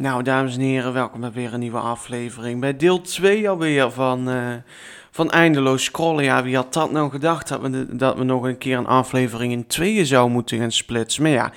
Nou, 0.00 0.22
dames 0.22 0.54
en 0.54 0.60
heren, 0.60 0.92
welkom 0.92 1.20
bij 1.20 1.32
weer 1.32 1.54
een 1.54 1.60
nieuwe 1.60 1.78
aflevering. 1.78 2.60
Bij 2.60 2.76
deel 2.76 3.00
2 3.00 3.48
alweer 3.48 3.90
van, 3.90 4.30
eh, 4.30 4.54
van 5.10 5.30
Eindeloos 5.30 5.84
Scrollen. 5.84 6.24
Ja, 6.24 6.42
wie 6.42 6.56
had 6.56 6.72
dat 6.72 6.92
nou 6.92 7.10
gedacht 7.10 7.48
dat 7.48 7.60
we, 7.60 7.96
dat 7.96 8.16
we 8.16 8.24
nog 8.24 8.42
een 8.42 8.58
keer 8.58 8.78
een 8.78 8.86
aflevering 8.86 9.52
in 9.52 9.66
tweeën 9.66 10.06
zouden 10.06 10.32
moeten 10.32 10.58
gaan 10.58 10.72
splitsen? 10.72 11.22
Maar 11.22 11.32
ja, 11.32 11.52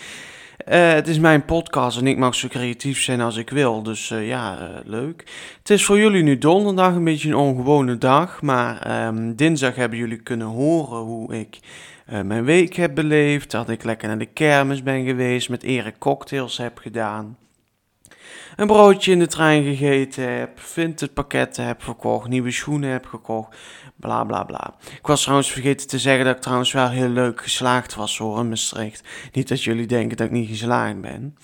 eh, 0.57 0.93
het 0.93 1.07
is 1.07 1.19
mijn 1.19 1.45
podcast 1.45 1.97
en 1.97 2.07
ik 2.07 2.17
mag 2.17 2.35
zo 2.35 2.47
creatief 2.47 3.01
zijn 3.01 3.21
als 3.21 3.35
ik 3.35 3.49
wil. 3.49 3.83
Dus 3.83 4.11
eh, 4.11 4.27
ja, 4.27 4.70
leuk. 4.86 5.23
Het 5.60 5.70
is 5.70 5.86
voor 5.86 5.98
jullie 5.98 6.23
nu 6.23 6.38
donderdag, 6.38 6.96
een 6.96 7.04
beetje 7.04 7.30
een 7.30 7.36
ongewone 7.36 7.98
dag. 7.98 8.41
Maar 8.41 8.82
ehm, 8.82 9.36
dinsdag 9.36 9.75
hebben 9.75 9.98
jullie 9.98 10.21
kunnen 10.21 10.48
horen 10.48 11.00
hoe 11.00 11.36
ik 11.36 11.60
mijn 12.23 12.44
week 12.44 12.75
heb 12.75 12.96
beleefd. 12.96 13.52
Dat 13.52 13.70
ik 13.70 13.84
lekker 13.84 14.07
naar 14.07 14.18
de 14.18 14.25
kermis 14.25 14.84
ben 14.84 15.05
geweest, 15.05 15.50
met 15.50 15.64
Erik 15.64 16.00
cocktails 16.00 16.57
heb 16.57 16.78
gedaan 16.78 17.38
een 18.55 18.68
broodje 18.68 19.11
in 19.11 19.20
de 19.20 19.27
trein 19.27 19.63
gegeten 19.63 20.29
heb, 20.29 20.60
vintage 20.60 21.11
pakketten 21.11 21.65
heb 21.65 21.83
verkocht, 21.83 22.28
nieuwe 22.28 22.51
schoenen 22.51 22.89
heb 22.89 23.06
gekocht, 23.06 23.57
bla 23.96 24.23
bla 24.23 24.43
bla. 24.43 24.75
Ik 24.97 25.07
was 25.07 25.21
trouwens 25.21 25.51
vergeten 25.51 25.87
te 25.87 26.00
zeggen 26.00 26.25
dat 26.25 26.36
ik 26.36 26.42
trouwens 26.42 26.71
wel 26.71 26.89
heel 26.89 27.09
leuk 27.09 27.42
geslaagd 27.42 27.96
was 27.96 28.18
hoor 28.18 28.39
in 28.39 28.50
Maastricht. 28.50 29.07
Niet 29.32 29.47
dat 29.47 29.64
jullie 29.64 29.87
denken 29.87 30.18
dat 30.18 30.25
ik 30.25 30.32
niet 30.32 30.50
geslaagd 30.50 31.01
ben. 31.01 31.36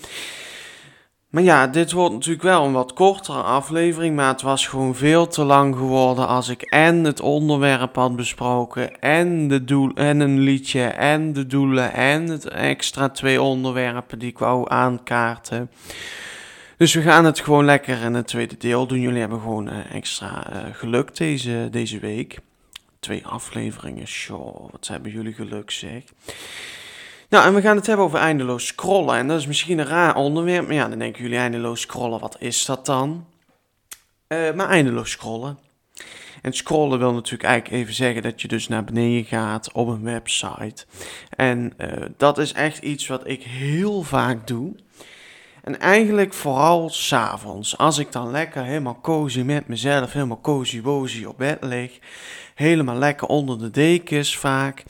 Maar 1.30 1.44
ja, 1.44 1.68
dit 1.68 1.92
wordt 1.92 2.14
natuurlijk 2.14 2.44
wel 2.44 2.66
een 2.66 2.72
wat 2.72 2.94
kortere 2.94 3.42
aflevering, 3.42 4.16
maar 4.16 4.28
het 4.28 4.42
was 4.42 4.68
gewoon 4.68 4.96
veel 4.96 5.28
te 5.28 5.44
lang 5.44 5.76
geworden 5.76 6.28
als 6.28 6.50
ik 6.50 6.62
en 6.62 7.04
het 7.04 7.22
onderwerp 7.22 7.96
had 7.96 8.16
besproken, 8.16 9.00
en, 9.00 9.48
de 9.48 9.64
doel, 9.64 9.92
en 9.94 10.20
een 10.20 10.40
liedje, 10.40 10.84
en 10.84 11.34
de 11.34 11.48
doelen, 11.48 11.94
en 11.94 12.28
het 12.28 12.48
extra 12.48 13.10
twee 13.10 13.42
onderwerpen 13.42 14.20
die 14.20 14.30
ik 14.30 14.38
wou 14.38 14.70
aankaarten. 14.70 15.70
Dus 16.80 16.94
we 16.94 17.02
gaan 17.02 17.26
het 17.26 17.40
gewoon 17.40 17.66
lekker 17.66 18.02
in 18.02 18.14
het 18.14 18.28
tweede 18.28 18.58
deel 18.58 18.88
doen. 18.88 19.00
Jullie 19.00 19.20
hebben 19.20 19.40
gewoon 19.40 19.70
uh, 19.70 19.94
extra 19.94 20.54
uh, 20.54 20.76
geluk 20.76 21.16
deze, 21.16 21.68
deze 21.72 22.00
week. 22.00 22.40
Twee 23.00 23.26
afleveringen, 23.26 24.08
show. 24.08 24.72
Wat 24.72 24.88
hebben 24.88 25.12
jullie 25.12 25.34
geluk 25.34 25.72
zeg. 25.72 26.04
Nou, 27.30 27.46
en 27.46 27.54
we 27.54 27.62
gaan 27.62 27.76
het 27.76 27.88
hebben 27.88 28.06
over 28.06 28.20
eindeloos 28.20 28.68
scrollen. 28.68 29.16
En 29.16 29.28
dat 29.28 29.40
is 29.40 29.48
misschien 29.48 29.80
een 29.80 29.86
raar 29.86 30.16
onderwerp. 30.16 30.66
Maar 30.66 30.76
ja, 30.76 30.88
dan 30.88 31.00
denken 31.00 31.22
jullie 31.22 31.38
eindeloos 31.38 31.82
scrollen. 31.82 32.20
Wat 32.20 32.36
is 32.40 32.66
dat 32.66 32.86
dan? 32.86 33.26
Uh, 34.28 34.54
maar 34.54 34.70
eindeloos 34.70 35.12
scrollen. 35.12 35.58
En 36.42 36.54
scrollen 36.54 37.00
wil 37.00 37.14
natuurlijk 37.14 37.44
eigenlijk 37.44 37.82
even 37.82 37.94
zeggen 37.94 38.22
dat 38.22 38.42
je 38.42 38.48
dus 38.48 38.68
naar 38.68 38.84
beneden 38.84 39.26
gaat 39.26 39.72
op 39.72 39.88
een 39.88 40.04
website. 40.04 40.86
En 41.30 41.74
dat 42.18 42.38
is 42.38 42.54
echt 42.54 42.78
iets 42.78 43.08
wat 43.08 43.28
ik 43.28 43.44
heel 43.44 44.02
vaak 44.02 44.48
doe. 44.48 44.76
En 45.64 45.80
eigenlijk 45.80 46.34
vooral 46.34 46.90
s'avonds, 46.90 47.78
als 47.78 47.98
ik 47.98 48.12
dan 48.12 48.32
lekker 48.32 48.64
helemaal 48.64 49.00
cozy 49.02 49.42
met 49.42 49.68
mezelf, 49.68 50.14
helemaal 50.14 50.42
cozy 50.42 50.82
wozy 50.82 51.24
op 51.24 51.38
bed 51.38 51.58
lig, 51.64 52.00
helemaal 52.56 52.96
lekker 52.96 53.28
onder 53.28 53.60
de 53.60 53.70
dekens 53.70 54.38
vaak, 54.38 54.84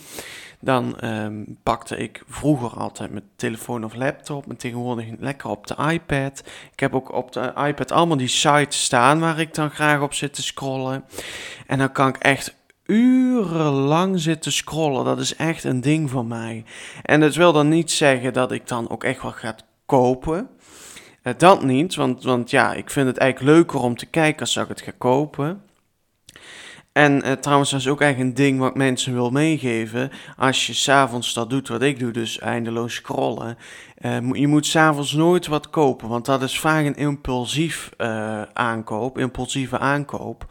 dan 0.62 0.96
um, 1.04 1.58
pakte 1.64 1.98
ik 1.98 2.24
vroeger 2.28 2.80
altijd 2.80 3.12
mijn 3.12 3.30
telefoon 3.36 3.84
of 3.86 3.96
laptop, 3.96 4.46
maar 4.46 4.56
tegenwoordig 4.56 5.06
lekker 5.20 5.50
op 5.50 5.68
de 5.68 5.76
iPad. 5.92 6.44
Ik 6.72 6.80
heb 6.80 6.96
ook 6.96 7.14
op 7.14 7.32
de 7.32 7.54
iPad 7.68 7.92
allemaal 7.92 8.18
die 8.18 8.28
sites 8.28 8.84
staan 8.84 9.20
waar 9.20 9.40
ik 9.40 9.54
dan 9.54 9.70
graag 9.70 10.02
op 10.02 10.14
zit 10.14 10.34
te 10.34 10.44
scrollen. 10.44 11.06
En 11.68 11.78
dan 11.78 11.92
kan 11.92 12.08
ik 12.08 12.18
echt 12.18 12.56
urenlang 12.86 14.20
zitten 14.20 14.52
scrollen. 14.52 15.06
Dat 15.06 15.20
is 15.20 15.36
echt 15.36 15.64
een 15.64 15.82
ding 15.82 16.10
van 16.10 16.28
mij. 16.28 16.64
En 17.04 17.20
dat 17.20 17.36
wil 17.36 17.54
dan 17.54 17.68
niet 17.68 17.92
zeggen 17.92 18.34
dat 18.34 18.52
ik 18.52 18.68
dan 18.68 18.90
ook 18.90 19.04
echt 19.04 19.22
wel 19.22 19.32
ga 19.32 19.56
kopen. 19.86 20.50
Uh, 21.24 21.34
dat 21.38 21.64
niet, 21.64 21.96
want, 21.96 22.24
want 22.24 22.50
ja, 22.50 22.74
ik 22.74 22.90
vind 22.90 23.08
het 23.08 23.18
eigenlijk 23.18 23.56
leuker 23.56 23.80
om 23.80 23.98
te 23.98 24.06
kijken 24.06 24.40
als 24.40 24.58
ik 24.58 24.68
het 24.68 24.82
ga 24.82 24.92
kopen. 24.98 25.62
En 26.92 27.28
uh, 27.28 27.32
trouwens, 27.32 27.70
dat 27.70 27.80
is 27.80 27.88
ook 27.88 28.02
eigenlijk 28.02 28.30
een 28.30 28.44
ding 28.46 28.60
wat 28.60 28.76
mensen 28.76 29.14
wil 29.14 29.30
meegeven. 29.30 30.12
Als 30.38 30.68
je 30.68 30.74
s'avonds 30.74 31.34
dat 31.34 31.50
doet, 31.50 31.68
wat 31.68 31.82
ik 31.82 32.00
doe, 32.00 32.12
dus 32.12 32.40
eindeloos 32.40 32.94
scrollen. 32.94 33.58
Uh, 34.02 34.34
je 34.34 34.48
moet 34.48 34.66
s'avonds 34.66 35.14
nooit 35.14 35.48
wat 35.48 35.70
kopen, 35.70 36.08
want 36.08 36.26
dat 36.26 36.42
is 36.42 36.60
vaak 36.60 36.86
een 36.86 36.96
impulsief 36.96 37.90
aankoop, 38.54 39.18
impulsieve 39.18 39.80
aankoop. 39.80 40.46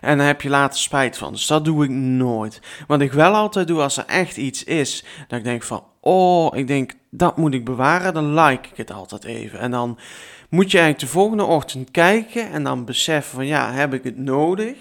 En 0.00 0.18
daar 0.18 0.26
heb 0.26 0.40
je 0.40 0.48
later 0.48 0.78
spijt 0.78 1.18
van. 1.18 1.32
Dus 1.32 1.46
dat 1.46 1.64
doe 1.64 1.84
ik 1.84 1.90
nooit. 1.90 2.60
Wat 2.86 3.00
ik 3.00 3.12
wel 3.12 3.34
altijd 3.34 3.66
doe 3.66 3.82
als 3.82 3.96
er 3.96 4.06
echt 4.06 4.36
iets 4.36 4.64
is, 4.64 5.04
dat 5.28 5.38
ik 5.38 5.44
denk 5.44 5.62
van, 5.62 5.84
oh, 6.06 6.56
ik 6.56 6.66
denk, 6.66 6.92
dat 7.10 7.36
moet 7.36 7.54
ik 7.54 7.64
bewaren, 7.64 8.14
dan 8.14 8.34
like 8.34 8.68
ik 8.68 8.76
het 8.76 8.92
altijd 8.92 9.24
even. 9.24 9.58
En 9.58 9.70
dan 9.70 9.98
moet 10.48 10.70
je 10.70 10.78
eigenlijk 10.78 11.06
de 11.06 11.18
volgende 11.18 11.44
ochtend 11.44 11.90
kijken 11.90 12.50
en 12.50 12.64
dan 12.64 12.84
beseffen 12.84 13.34
van, 13.34 13.46
ja, 13.46 13.72
heb 13.72 13.94
ik 13.94 14.04
het 14.04 14.16
nodig? 14.16 14.76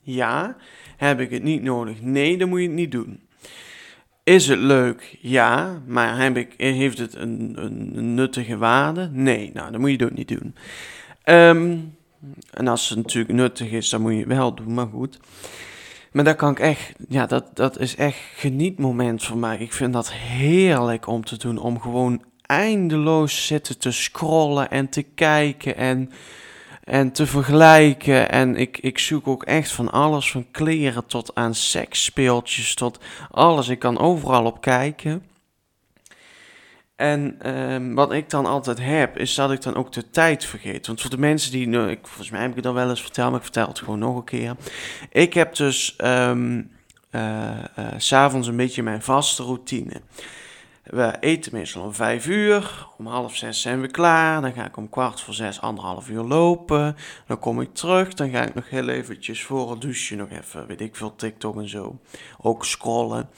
Ja. 0.00 0.56
Heb 0.96 1.20
ik 1.20 1.30
het 1.30 1.42
niet 1.42 1.62
nodig? 1.62 2.00
Nee, 2.00 2.38
dan 2.38 2.48
moet 2.48 2.60
je 2.60 2.66
het 2.66 2.74
niet 2.74 2.92
doen. 2.92 3.20
Is 4.24 4.48
het 4.48 4.58
leuk? 4.58 5.18
Ja. 5.20 5.82
Maar 5.86 6.18
heb 6.18 6.36
ik, 6.36 6.54
heeft 6.56 6.98
het 6.98 7.14
een, 7.14 7.52
een, 7.56 8.14
nuttige 8.14 8.56
waarde? 8.56 9.08
Nee. 9.12 9.50
Nou, 9.54 9.70
dan 9.70 9.80
moet 9.80 9.90
je 9.90 9.96
het 9.96 10.04
ook 10.04 10.16
niet 10.16 10.28
doen. 10.28 10.54
Ehm, 11.22 11.76
en 12.50 12.68
als 12.68 12.88
het 12.88 12.98
natuurlijk 12.98 13.34
nuttig 13.34 13.70
is, 13.70 13.88
dan 13.88 14.00
moet 14.00 14.12
je 14.12 14.18
het 14.18 14.28
wel 14.28 14.54
doen, 14.54 14.74
maar 14.74 14.86
goed. 14.86 15.18
Maar 16.12 16.24
dat 16.24 16.36
kan 16.36 16.50
ik 16.50 16.60
echt, 16.60 16.92
ja, 17.08 17.26
dat, 17.26 17.44
dat 17.54 17.78
is 17.78 17.96
echt 17.96 18.18
genietmoment 18.34 19.24
voor 19.24 19.36
mij. 19.36 19.58
Ik 19.58 19.72
vind 19.72 19.92
dat 19.92 20.12
heerlijk 20.12 21.06
om 21.06 21.24
te 21.24 21.36
doen, 21.36 21.58
om 21.58 21.80
gewoon 21.80 22.22
eindeloos 22.42 23.46
zitten 23.46 23.78
te 23.78 23.90
scrollen 23.90 24.70
en 24.70 24.88
te 24.88 25.02
kijken 25.02 25.76
en, 25.76 26.10
en 26.84 27.12
te 27.12 27.26
vergelijken. 27.26 28.30
En 28.30 28.56
ik, 28.56 28.78
ik 28.78 28.98
zoek 28.98 29.26
ook 29.26 29.42
echt 29.42 29.72
van 29.72 29.90
alles, 29.90 30.30
van 30.30 30.46
kleren 30.50 31.06
tot 31.06 31.34
aan 31.34 31.54
seksspeeltjes, 31.54 32.74
tot 32.74 32.98
alles. 33.30 33.68
Ik 33.68 33.78
kan 33.78 33.98
overal 33.98 34.44
op 34.44 34.60
kijken. 34.60 35.22
En 37.02 37.50
um, 37.72 37.94
wat 37.94 38.12
ik 38.12 38.30
dan 38.30 38.46
altijd 38.46 38.78
heb, 38.80 39.18
is 39.18 39.34
dat 39.34 39.52
ik 39.52 39.62
dan 39.62 39.74
ook 39.74 39.92
de 39.92 40.10
tijd 40.10 40.44
vergeet. 40.44 40.86
Want 40.86 41.00
voor 41.00 41.10
de 41.10 41.18
mensen 41.18 41.50
die, 41.52 41.68
nou, 41.68 41.90
ik, 41.90 41.98
volgens 42.02 42.30
mij 42.30 42.40
heb 42.40 42.50
ik 42.50 42.56
het 42.56 42.66
al 42.66 42.74
wel 42.74 42.90
eens 42.90 43.02
verteld, 43.02 43.28
maar 43.30 43.38
ik 43.38 43.44
vertel 43.44 43.66
het 43.68 43.78
gewoon 43.78 43.98
nog 43.98 44.16
een 44.16 44.24
keer. 44.24 44.56
Ik 45.10 45.34
heb 45.34 45.54
dus 45.54 45.96
um, 46.04 46.70
uh, 47.10 47.50
uh, 47.78 47.86
s'avonds 47.96 48.48
een 48.48 48.56
beetje 48.56 48.82
mijn 48.82 49.02
vaste 49.02 49.42
routine. 49.42 50.00
We 50.82 51.16
eten 51.20 51.52
meestal 51.54 51.82
om 51.82 51.94
vijf 51.94 52.26
uur, 52.26 52.86
om 52.98 53.06
half 53.06 53.36
zes 53.36 53.60
zijn 53.60 53.80
we 53.80 53.86
klaar. 53.86 54.40
Dan 54.40 54.52
ga 54.52 54.64
ik 54.66 54.76
om 54.76 54.88
kwart 54.88 55.20
voor 55.20 55.34
zes 55.34 55.60
anderhalf 55.60 56.08
uur 56.08 56.22
lopen. 56.22 56.96
Dan 57.26 57.38
kom 57.38 57.60
ik 57.60 57.74
terug, 57.74 58.14
dan 58.14 58.30
ga 58.30 58.42
ik 58.42 58.54
nog 58.54 58.70
heel 58.70 58.88
eventjes 58.88 59.42
voor 59.42 59.70
het 59.70 59.80
douchen 59.80 60.16
nog 60.16 60.30
even, 60.30 60.66
weet 60.66 60.80
ik 60.80 60.96
veel, 60.96 61.14
TikTok 61.14 61.56
en 61.56 61.68
zo, 61.68 61.98
ook 62.40 62.64
scrollen. 62.64 63.28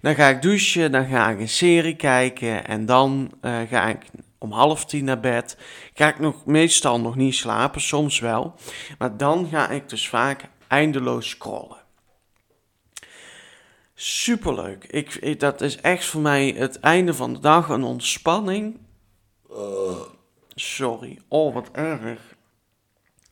Dan 0.00 0.14
ga 0.14 0.28
ik 0.28 0.42
douchen, 0.42 0.92
dan 0.92 1.06
ga 1.06 1.30
ik 1.30 1.40
een 1.40 1.48
serie 1.48 1.96
kijken 1.96 2.66
en 2.66 2.86
dan 2.86 3.32
uh, 3.42 3.60
ga 3.68 3.86
ik 3.86 4.06
om 4.38 4.52
half 4.52 4.84
tien 4.84 5.04
naar 5.04 5.20
bed. 5.20 5.58
Ga 5.94 6.08
ik 6.08 6.18
nog 6.18 6.46
meestal 6.46 7.00
nog 7.00 7.16
niet 7.16 7.34
slapen, 7.34 7.80
soms 7.80 8.18
wel. 8.18 8.54
Maar 8.98 9.16
dan 9.16 9.48
ga 9.50 9.68
ik 9.68 9.88
dus 9.88 10.08
vaak 10.08 10.48
eindeloos 10.68 11.28
scrollen. 11.28 11.77
Superleuk. 14.00 14.84
Ik, 14.84 15.14
ik, 15.14 15.40
dat 15.40 15.60
is 15.60 15.80
echt 15.80 16.04
voor 16.04 16.20
mij 16.20 16.54
het 16.56 16.80
einde 16.80 17.14
van 17.14 17.32
de 17.32 17.40
dag 17.40 17.68
een 17.68 17.82
ontspanning. 17.82 18.78
Uh, 19.50 20.00
sorry. 20.54 21.18
Oh, 21.28 21.54
wat 21.54 21.70
erg. 21.72 22.36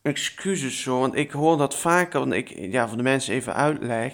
Excuses 0.03 0.83
zo, 0.83 1.01
want 1.01 1.15
ik 1.15 1.31
hoor 1.31 1.57
dat 1.57 1.77
vaker. 1.77 2.21
Want 2.21 2.33
ik, 2.33 2.49
ja, 2.73 2.89
voor 2.89 2.97
de 2.97 3.03
mensen 3.03 3.35
even 3.35 3.55
uitleg 3.55 4.13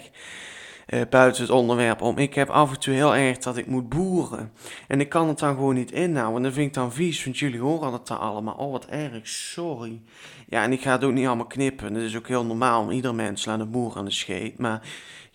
uh, 0.87 1.01
buiten 1.09 1.41
het 1.41 1.51
onderwerp 1.51 2.01
om. 2.01 2.17
Ik 2.17 2.33
heb 2.33 2.49
af 2.49 2.71
en 2.71 2.79
toe 2.79 2.93
heel 2.93 3.15
erg 3.15 3.37
dat 3.37 3.57
ik 3.57 3.67
moet 3.67 3.89
boeren. 3.89 4.51
En 4.87 4.99
ik 4.99 5.09
kan 5.09 5.27
het 5.27 5.39
dan 5.39 5.53
gewoon 5.55 5.75
niet 5.75 5.91
inhouden. 5.91 6.37
En 6.37 6.43
dat 6.43 6.53
vind 6.53 6.67
ik 6.67 6.73
dan 6.73 6.93
vies, 6.93 7.23
want 7.23 7.39
jullie 7.39 7.59
horen 7.59 7.91
dat 7.91 8.07
dan 8.07 8.19
allemaal. 8.19 8.55
Oh, 8.55 8.71
wat 8.71 8.85
erg, 8.85 9.27
sorry. 9.27 10.01
Ja, 10.47 10.63
en 10.63 10.71
ik 10.71 10.81
ga 10.81 10.91
het 10.91 11.03
ook 11.03 11.13
niet 11.13 11.27
allemaal 11.27 11.45
knippen. 11.45 11.93
Dat 11.93 12.03
is 12.03 12.17
ook 12.17 12.27
heel 12.27 12.45
normaal. 12.45 12.91
Ieder 12.91 13.15
mens 13.15 13.45
laat 13.45 13.59
een 13.59 13.71
boer 13.71 13.97
aan 13.97 14.05
de 14.05 14.11
scheet. 14.11 14.57
Maar 14.57 14.81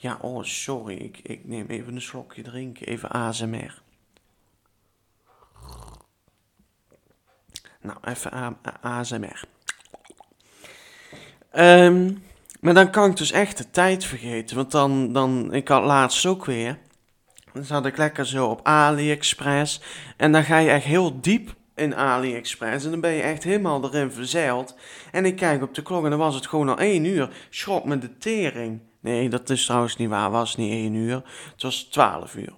ja, 0.01 0.19
oh, 0.21 0.43
sorry. 0.43 0.97
Ik, 0.97 1.19
ik 1.23 1.45
neem 1.45 1.67
even 1.67 1.95
een 1.95 2.03
slokje 2.03 2.43
drinken. 2.43 2.87
Even 2.87 3.11
ASMR. 3.11 3.83
Nou, 7.81 7.99
even 8.05 8.59
ASMR. 8.81 9.45
Um, 11.57 12.23
maar 12.61 12.75
dan 12.75 12.91
kan 12.91 13.11
ik 13.11 13.17
dus 13.17 13.31
echt 13.31 13.59
de 13.59 13.71
tijd 13.71 14.05
vergeten. 14.05 14.57
Want 14.57 14.71
dan, 14.71 15.13
dan 15.13 15.55
ik 15.55 15.69
had 15.69 15.85
laatst 15.85 16.27
ook 16.27 16.45
weer. 16.45 16.79
Dan 17.53 17.65
zat 17.65 17.87
ik 17.87 17.97
lekker 17.97 18.27
zo 18.27 18.47
op 18.47 18.67
AliExpress. 18.67 19.81
En 20.17 20.33
dan 20.33 20.45
ga 20.45 20.59
je 20.59 20.71
echt 20.71 20.85
heel 20.85 21.21
diep 21.21 21.55
in 21.75 21.95
AliExpress. 21.95 22.85
En 22.85 22.91
dan 22.91 23.01
ben 23.01 23.13
je 23.13 23.23
echt 23.23 23.43
helemaal 23.43 23.85
erin 23.85 24.11
verzeild. 24.11 24.77
En 25.13 25.25
ik 25.25 25.37
kijk 25.37 25.63
op 25.63 25.75
de 25.75 25.83
klok 25.83 26.05
en 26.05 26.11
dan 26.11 26.19
was 26.19 26.35
het 26.35 26.47
gewoon 26.47 26.69
al 26.69 26.79
1 26.79 27.05
uur. 27.05 27.31
Schrok 27.51 27.85
me 27.85 27.99
de 27.99 28.19
tering. 28.19 28.81
Nee, 29.01 29.29
dat 29.29 29.51
is 29.51 29.65
trouwens 29.65 29.97
niet 29.97 30.09
waar. 30.09 30.23
Het 30.23 30.33
was 30.33 30.57
niet 30.57 30.73
1 30.73 30.95
uur. 30.95 31.23
Het 31.53 31.63
was 31.63 31.83
12 31.83 32.35
uur. 32.35 32.53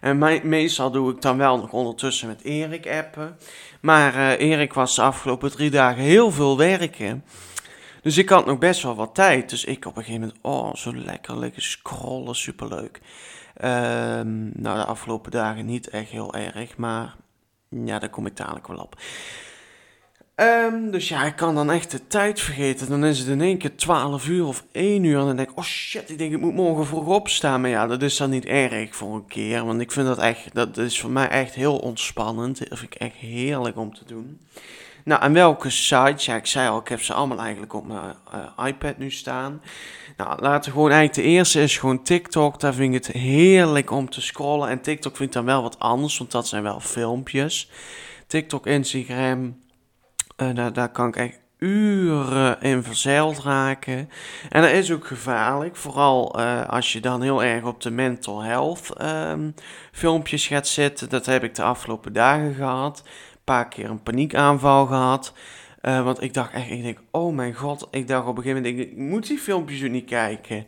En 0.00 0.18
meestal 0.48 0.90
doe 0.90 1.10
ik 1.12 1.22
dan 1.22 1.36
wel 1.36 1.56
nog 1.56 1.72
ondertussen 1.72 2.28
met 2.28 2.42
Erik 2.42 2.86
appen. 2.86 3.36
Maar 3.80 4.14
uh, 4.14 4.50
Erik 4.50 4.72
was 4.72 4.94
de 4.94 5.02
afgelopen 5.02 5.50
drie 5.50 5.70
dagen 5.70 6.02
heel 6.02 6.30
veel 6.30 6.56
werken. 6.56 7.24
Dus 8.02 8.18
ik 8.18 8.28
had 8.28 8.46
nog 8.46 8.58
best 8.58 8.82
wel 8.82 8.94
wat 8.94 9.14
tijd. 9.14 9.50
Dus 9.50 9.64
ik 9.64 9.86
op 9.86 9.96
een 9.96 10.04
gegeven 10.04 10.20
moment, 10.20 10.38
oh, 10.42 10.74
zo 10.74 10.94
lekker 10.94 11.38
lekker 11.38 11.62
scrollen, 11.62 12.34
superleuk. 12.34 13.00
Um, 13.64 14.50
nou, 14.54 14.78
de 14.78 14.84
afgelopen 14.84 15.30
dagen 15.30 15.66
niet 15.66 15.88
echt 15.88 16.10
heel 16.10 16.34
erg, 16.34 16.76
maar 16.76 17.16
ja, 17.68 17.98
daar 17.98 18.10
kom 18.10 18.26
ik 18.26 18.36
dadelijk 18.36 18.66
wel 18.66 18.78
op. 18.78 18.96
Um, 20.36 20.90
dus 20.90 21.08
ja, 21.08 21.24
ik 21.24 21.36
kan 21.36 21.54
dan 21.54 21.70
echt 21.70 21.90
de 21.90 22.06
tijd 22.06 22.40
vergeten. 22.40 22.88
Dan 22.88 23.04
is 23.04 23.18
het 23.18 23.28
in 23.28 23.40
één 23.40 23.58
keer 23.58 23.76
12 23.76 24.28
uur 24.28 24.46
of 24.46 24.64
1 24.72 25.04
uur. 25.04 25.18
En 25.18 25.26
dan 25.26 25.36
denk 25.36 25.50
ik, 25.50 25.58
oh 25.58 25.64
shit, 25.64 26.10
ik 26.10 26.18
denk 26.18 26.32
ik 26.32 26.40
moet 26.40 26.54
morgen 26.54 26.86
vroeg 26.86 27.06
opstaan. 27.06 27.60
Maar 27.60 27.70
ja, 27.70 27.86
dat 27.86 28.02
is 28.02 28.16
dan 28.16 28.30
niet 28.30 28.44
erg 28.44 28.96
voor 28.96 29.14
een 29.14 29.26
keer. 29.26 29.64
Want 29.64 29.80
ik 29.80 29.92
vind 29.92 30.06
dat 30.06 30.18
echt, 30.18 30.54
dat 30.54 30.76
is 30.76 31.00
voor 31.00 31.10
mij 31.10 31.28
echt 31.28 31.54
heel 31.54 31.76
ontspannend. 31.76 32.68
Dat 32.68 32.78
vind 32.78 32.94
ik 32.94 33.00
echt 33.00 33.14
heerlijk 33.14 33.76
om 33.76 33.94
te 33.94 34.04
doen. 34.06 34.40
Nou, 35.04 35.22
en 35.22 35.32
welke 35.32 35.70
sites? 35.70 36.24
Ja, 36.24 36.36
ik 36.36 36.46
zei 36.46 36.68
al, 36.68 36.78
ik 36.78 36.88
heb 36.88 37.02
ze 37.02 37.12
allemaal 37.14 37.38
eigenlijk 37.38 37.74
op 37.74 37.86
mijn 37.86 38.14
uh, 38.34 38.66
iPad 38.66 38.98
nu 38.98 39.10
staan. 39.10 39.62
Nou, 40.16 40.42
laten 40.42 40.70
we 40.70 40.76
gewoon 40.76 40.90
eigenlijk, 40.90 41.28
de 41.28 41.34
eerste 41.34 41.62
is 41.62 41.78
gewoon 41.78 42.02
TikTok. 42.02 42.60
Daar 42.60 42.74
vind 42.74 42.94
ik 42.94 43.04
het 43.04 43.14
heerlijk 43.16 43.90
om 43.90 44.10
te 44.10 44.20
scrollen. 44.20 44.68
En 44.68 44.80
TikTok 44.80 45.16
vind 45.16 45.28
ik 45.28 45.34
dan 45.34 45.44
wel 45.44 45.62
wat 45.62 45.78
anders, 45.78 46.18
want 46.18 46.30
dat 46.30 46.48
zijn 46.48 46.62
wel 46.62 46.80
filmpjes. 46.80 47.70
TikTok, 48.26 48.66
Instagram, 48.66 49.56
uh, 50.48 50.54
daar, 50.54 50.72
daar 50.72 50.88
kan 50.88 51.08
ik 51.08 51.16
echt 51.16 51.40
uren 51.58 52.60
in 52.60 52.82
verzeild 52.82 53.38
raken. 53.38 54.10
En 54.48 54.62
dat 54.62 54.70
is 54.70 54.92
ook 54.92 55.06
gevaarlijk, 55.06 55.76
vooral 55.76 56.40
uh, 56.40 56.68
als 56.68 56.92
je 56.92 57.00
dan 57.00 57.22
heel 57.22 57.44
erg 57.44 57.64
op 57.64 57.80
de 57.80 57.90
mental 57.90 58.42
health 58.42 59.02
um, 59.02 59.54
filmpjes 59.92 60.46
gaat 60.46 60.66
zitten. 60.66 61.08
Dat 61.08 61.26
heb 61.26 61.44
ik 61.44 61.54
de 61.54 61.62
afgelopen 61.62 62.12
dagen 62.12 62.54
gehad 62.54 63.02
paar 63.44 63.68
keer 63.68 63.90
een 63.90 64.02
paniekaanval 64.02 64.86
gehad. 64.86 65.32
Uh, 65.82 66.04
want 66.04 66.22
ik 66.22 66.34
dacht 66.34 66.52
echt, 66.52 66.70
ik 66.70 66.82
denk, 66.82 66.98
oh 67.10 67.34
mijn 67.34 67.54
god. 67.54 67.88
Ik 67.90 68.08
dacht 68.08 68.26
op 68.26 68.36
een 68.36 68.42
gegeven 68.42 68.62
moment, 68.62 68.80
ik, 68.80 68.96
moet 68.96 69.26
die 69.26 69.38
filmpjes 69.38 69.80
niet 69.80 70.04
kijken. 70.04 70.66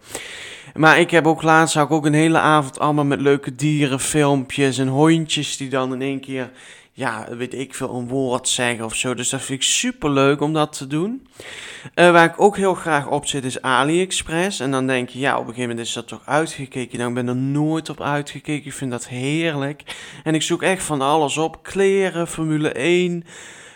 Maar 0.75 0.99
ik 0.99 1.11
heb 1.11 1.27
ook 1.27 1.43
laatst 1.43 1.77
ook, 1.77 1.91
ook 1.91 2.07
een 2.07 2.15
hele 2.15 2.39
avond 2.39 2.79
allemaal 2.79 3.05
met 3.05 3.21
leuke 3.21 3.55
dierenfilmpjes 3.55 4.79
en 4.79 4.89
hondjes 4.89 5.57
die 5.57 5.69
dan 5.69 5.93
in 5.93 6.03
één 6.03 6.21
keer, 6.21 6.51
ja, 6.97 7.27
weet 7.37 7.55
ik 7.55 7.75
veel, 7.75 7.95
een 7.95 8.09
woord 8.09 8.49
zeggen 8.49 8.85
of 8.85 8.95
zo. 8.95 9.15
Dus 9.15 9.29
dat 9.29 9.43
vind 9.43 9.63
ik 9.63 9.69
super 9.69 10.11
leuk 10.11 10.41
om 10.41 10.53
dat 10.53 10.73
te 10.73 10.87
doen. 10.87 11.27
Uh, 11.95 12.11
waar 12.11 12.25
ik 12.25 12.41
ook 12.41 12.57
heel 12.57 12.75
graag 12.75 13.09
op 13.09 13.27
zit 13.27 13.45
is 13.45 13.63
AliExpress. 13.63 14.61
En 14.61 14.71
dan 14.71 14.87
denk 14.87 15.09
je, 15.09 15.19
ja, 15.19 15.33
op 15.33 15.41
een 15.41 15.47
gegeven 15.47 15.69
moment 15.69 15.87
is 15.87 15.93
dat 15.93 16.09
toch 16.09 16.23
uitgekeken. 16.25 16.99
Nou, 16.99 17.09
ik 17.09 17.15
ben 17.15 17.29
er 17.29 17.37
nooit 17.37 17.89
op 17.89 18.01
uitgekeken. 18.01 18.67
Ik 18.67 18.73
vind 18.73 18.91
dat 18.91 19.09
heerlijk. 19.09 19.83
En 20.25 20.35
ik 20.35 20.43
zoek 20.43 20.63
echt 20.63 20.83
van 20.83 21.01
alles 21.01 21.37
op. 21.37 21.63
Kleren, 21.63 22.29
Formule 22.29 22.73
1, 22.73 23.25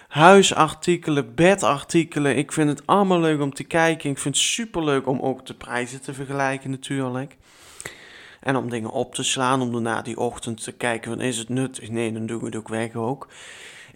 huisartikelen, 0.08 1.34
bedartikelen. 1.34 2.36
Ik 2.36 2.52
vind 2.52 2.68
het 2.68 2.86
allemaal 2.86 3.20
leuk 3.20 3.40
om 3.40 3.54
te 3.54 3.64
kijken. 3.64 4.10
Ik 4.10 4.18
vind 4.18 4.34
het 4.34 4.44
super 4.44 4.84
leuk 4.84 5.06
om 5.06 5.20
ook 5.20 5.46
de 5.46 5.54
prijzen 5.54 6.00
te 6.00 6.14
vergelijken 6.14 6.70
natuurlijk. 6.70 7.36
En 8.40 8.56
om 8.56 8.70
dingen 8.70 8.90
op 8.90 9.14
te 9.14 9.22
slaan, 9.22 9.60
om 9.60 9.72
daarna 9.72 10.02
die 10.02 10.18
ochtend 10.18 10.62
te 10.62 10.72
kijken, 10.72 11.10
van 11.10 11.20
is 11.20 11.38
het 11.38 11.48
nuttig? 11.48 11.90
Nee, 11.90 12.12
dan 12.12 12.26
doe 12.26 12.38
ik 12.38 12.44
het 12.44 12.56
ook 12.56 12.68
weg 12.68 12.94
ook. 12.94 13.28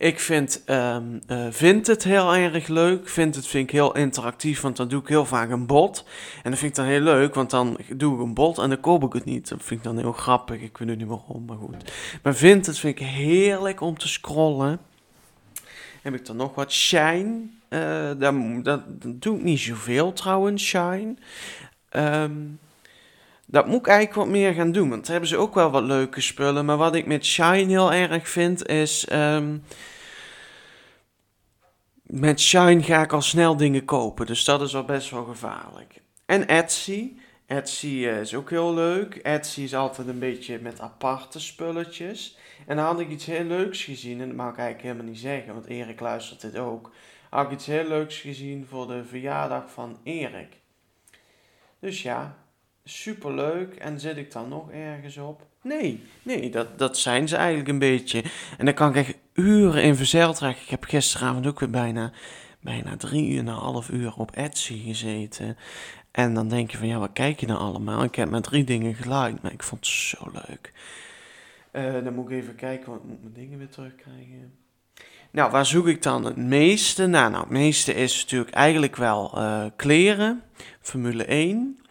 Ik 0.03 0.21
vind, 0.21 0.63
um, 0.67 1.21
het 1.27 2.05
heel 2.05 2.35
erg 2.35 2.69
leuk. 2.69 3.09
Vind 3.09 3.35
het 3.35 3.47
vind 3.47 3.65
ik 3.65 3.71
heel 3.71 3.97
interactief, 3.97 4.61
want 4.61 4.77
dan 4.77 4.89
doe 4.89 5.01
ik 5.01 5.09
heel 5.09 5.25
vaak 5.25 5.51
een 5.51 5.67
bot. 5.67 6.05
En 6.43 6.51
dat 6.51 6.59
vind 6.59 6.71
ik 6.71 6.77
dan 6.77 6.87
heel 6.87 7.01
leuk, 7.01 7.35
want 7.35 7.51
dan 7.51 7.79
doe 7.97 8.15
ik 8.15 8.21
een 8.21 8.35
bot 8.35 8.59
en 8.59 8.69
dan 8.69 8.81
koop 8.81 9.05
ik 9.05 9.13
het 9.13 9.25
niet. 9.25 9.49
Dat 9.49 9.63
vind 9.63 9.81
ik 9.81 9.87
dan 9.87 9.99
heel 9.99 10.13
grappig. 10.13 10.61
Ik 10.61 10.79
weet 10.79 10.99
niet 10.99 11.07
waarom, 11.07 11.45
maar 11.45 11.57
goed. 11.57 11.93
Maar 12.23 12.35
vind 12.35 12.67
het 12.67 12.79
vind 12.79 13.01
ik 13.01 13.07
heerlijk 13.07 13.81
om 13.81 13.99
te 13.99 14.09
scrollen. 14.09 14.79
Heb 16.03 16.15
ik 16.15 16.27
dan 16.27 16.37
nog 16.37 16.55
wat 16.55 16.73
Shine? 16.73 17.41
Dat, 18.19 18.65
dat, 18.65 18.83
doe 19.03 19.37
ik 19.37 19.43
niet 19.43 19.61
zoveel 19.61 20.13
trouwens, 20.13 20.65
Shine. 20.65 21.15
Um, 21.97 22.59
dat 23.53 23.67
moet 23.67 23.79
ik 23.79 23.87
eigenlijk 23.87 24.19
wat 24.19 24.37
meer 24.37 24.55
gaan 24.55 24.73
doen. 24.73 24.89
Want 24.89 25.07
hebben 25.07 25.29
ze 25.29 25.37
ook 25.37 25.55
wel 25.55 25.71
wat 25.71 25.83
leuke 25.83 26.21
spullen. 26.21 26.65
Maar 26.65 26.77
wat 26.77 26.95
ik 26.95 27.07
met 27.07 27.25
Shine 27.25 27.67
heel 27.67 27.93
erg 27.93 28.29
vind 28.29 28.67
is. 28.67 29.09
Um, 29.13 29.65
met 32.03 32.41
Shine 32.41 32.83
ga 32.83 33.03
ik 33.03 33.13
al 33.13 33.23
snel 33.23 33.57
dingen 33.57 33.85
kopen. 33.85 34.27
Dus 34.27 34.45
dat 34.45 34.63
is 34.63 34.77
al 34.77 34.85
best 34.85 35.11
wel 35.11 35.25
gevaarlijk. 35.25 36.01
En 36.27 36.47
Etsy. 36.47 37.17
Etsy 37.47 38.07
eh, 38.07 38.21
is 38.21 38.35
ook 38.35 38.51
heel 38.51 38.75
leuk. 38.75 39.15
Etsy 39.15 39.61
is 39.61 39.75
altijd 39.75 40.09
een 40.09 40.19
beetje 40.19 40.59
met 40.61 40.81
aparte 40.81 41.41
spulletjes. 41.41 42.39
En 42.67 42.77
dan 42.77 42.85
had 42.85 43.01
ik 43.01 43.09
iets 43.09 43.27
heel 43.27 43.45
leuks 43.45 43.85
gezien. 43.85 44.21
En 44.21 44.27
dat 44.27 44.37
mag 44.37 44.51
ik 44.51 44.59
eigenlijk 44.59 44.89
helemaal 44.89 45.13
niet 45.13 45.23
zeggen. 45.23 45.55
Want 45.55 45.67
Erik 45.67 46.01
luistert 46.01 46.41
dit 46.41 46.57
ook. 46.57 46.93
Had 47.31 47.47
ik 47.47 47.53
iets 47.53 47.67
heel 47.67 47.89
leuks 47.89 48.19
gezien 48.19 48.67
voor 48.67 48.87
de 48.87 49.05
verjaardag 49.05 49.71
van 49.71 49.99
Erik. 50.03 50.61
Dus 51.79 52.03
ja, 52.03 52.42
super 52.85 53.35
leuk. 53.35 53.75
En 53.75 54.01
zit 54.01 54.17
ik 54.17 54.33
dan 54.33 54.49
nog 54.49 54.71
ergens 54.71 55.17
op? 55.17 55.47
Nee, 55.63 56.03
nee, 56.23 56.51
dat, 56.51 56.79
dat 56.79 56.99
zijn 56.99 57.29
ze 57.29 57.37
eigenlijk 57.37 57.69
een 57.69 57.79
beetje. 57.79 58.25
En 58.59 58.65
dan 58.65 58.75
kan 58.75 58.89
ik 58.89 58.97
echt 58.97 59.17
uren 59.35 59.83
in 59.83 59.97
verzeild 59.97 60.39
raken. 60.39 60.63
Ik 60.63 60.69
heb 60.69 60.85
gisteravond 60.85 61.47
ook 61.47 61.61
weer 61.61 61.71
bijna, 61.71 62.13
bijna 62.61 62.97
drie 62.97 63.31
uur, 63.31 63.39
een 63.39 63.47
half 63.47 63.91
uur 63.91 64.15
op 64.17 64.31
Etsy 64.31 64.83
gezeten. 64.85 65.57
En 66.11 66.35
dan 66.35 66.49
denk 66.49 66.71
je 66.71 66.77
van, 66.77 66.87
ja, 66.87 66.99
wat 66.99 67.13
kijk 67.13 67.41
je 67.41 67.47
nou 67.47 67.61
allemaal? 67.61 68.05
Ik 68.05 68.15
heb 68.15 68.31
maar 68.31 68.41
drie 68.41 68.65
dingen 68.65 68.95
geliked, 68.95 69.43
maar 69.43 69.53
ik 69.53 69.63
vond 69.63 69.87
het 69.87 69.95
zo 69.95 70.31
leuk. 70.33 70.73
Uh, 71.73 72.05
dan 72.05 72.15
moet 72.15 72.31
ik 72.31 72.37
even 72.37 72.55
kijken, 72.55 72.91
want 72.91 73.03
ik 73.03 73.09
moet 73.09 73.23
mijn 73.23 73.35
dingen 73.35 73.59
weer 73.59 73.69
terugkrijgen. 73.69 74.53
Nou, 75.31 75.51
waar 75.51 75.67
zoek 75.67 75.87
ik 75.87 76.03
dan 76.03 76.25
het 76.25 76.37
meeste? 76.37 77.07
Nou, 77.07 77.37
het 77.37 77.49
meeste 77.49 77.95
is 77.95 78.23
natuurlijk 78.23 78.55
eigenlijk 78.55 78.97
wel 78.97 79.33
uh, 79.35 79.65
kleren, 79.77 80.43
Formule 80.81 81.25
1. 81.25 81.82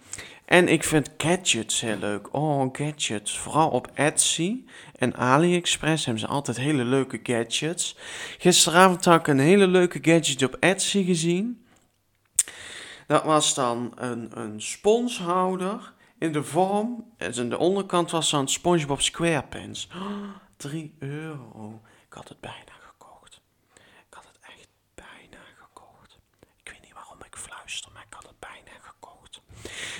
En 0.52 0.68
ik 0.68 0.84
vind 0.84 1.10
gadgets 1.18 1.82
heel 1.82 1.98
leuk. 1.98 2.34
Oh, 2.34 2.70
gadgets. 2.72 3.40
Vooral 3.40 3.70
op 3.70 3.92
Etsy 3.94 4.66
en 4.96 5.16
AliExpress 5.16 6.06
hebben 6.06 6.24
ze 6.24 6.30
altijd 6.30 6.58
hele 6.58 6.84
leuke 6.84 7.20
gadgets. 7.24 7.98
Gisteravond 8.38 9.06
had 9.06 9.20
ik 9.20 9.28
een 9.28 9.40
hele 9.40 9.68
leuke 9.68 10.00
gadget 10.02 10.44
op 10.44 10.58
Etsy 10.60 11.04
gezien. 11.04 11.66
Dat 13.08 13.24
was 13.24 13.54
dan 13.54 13.92
een, 13.96 14.40
een 14.40 14.62
sponshouder 14.62 15.94
in 16.20 16.32
de 16.32 16.44
vorm. 16.44 17.14
En 17.18 17.34
aan 17.38 17.50
de 17.50 17.58
onderkant 17.58 18.12
was 18.12 18.30
dan 18.30 18.48
SpongeBob 18.48 19.02
SquarePants. 19.02 19.90
Oh, 19.96 20.70
3 20.70 20.96
euro. 21.00 21.82
Ik 22.08 22.14
had 22.14 22.30
het 22.30 22.40
bijna 22.40 22.81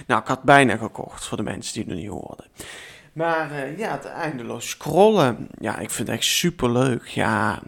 Nou, 0.08 0.22
ik 0.22 0.28
had 0.28 0.44
bijna 0.44 0.78
gekocht 0.78 1.26
voor 1.26 1.38
de 1.38 1.44
mensen 1.44 1.74
die 1.74 1.84
het 1.84 2.02
niet 2.02 2.10
hoorden. 2.10 2.46
Maar 3.14 3.52
uh, 3.52 3.78
ja, 3.78 3.92
het 3.92 4.06
eindeloos 4.06 4.70
scrollen. 4.70 5.48
Ja, 5.60 5.80
ik 5.80 5.90
vind 5.90 6.08
het 6.08 6.18
echt 6.18 6.28
super 6.28 6.72
leuk. 6.72 7.08
Ja, 7.08 7.62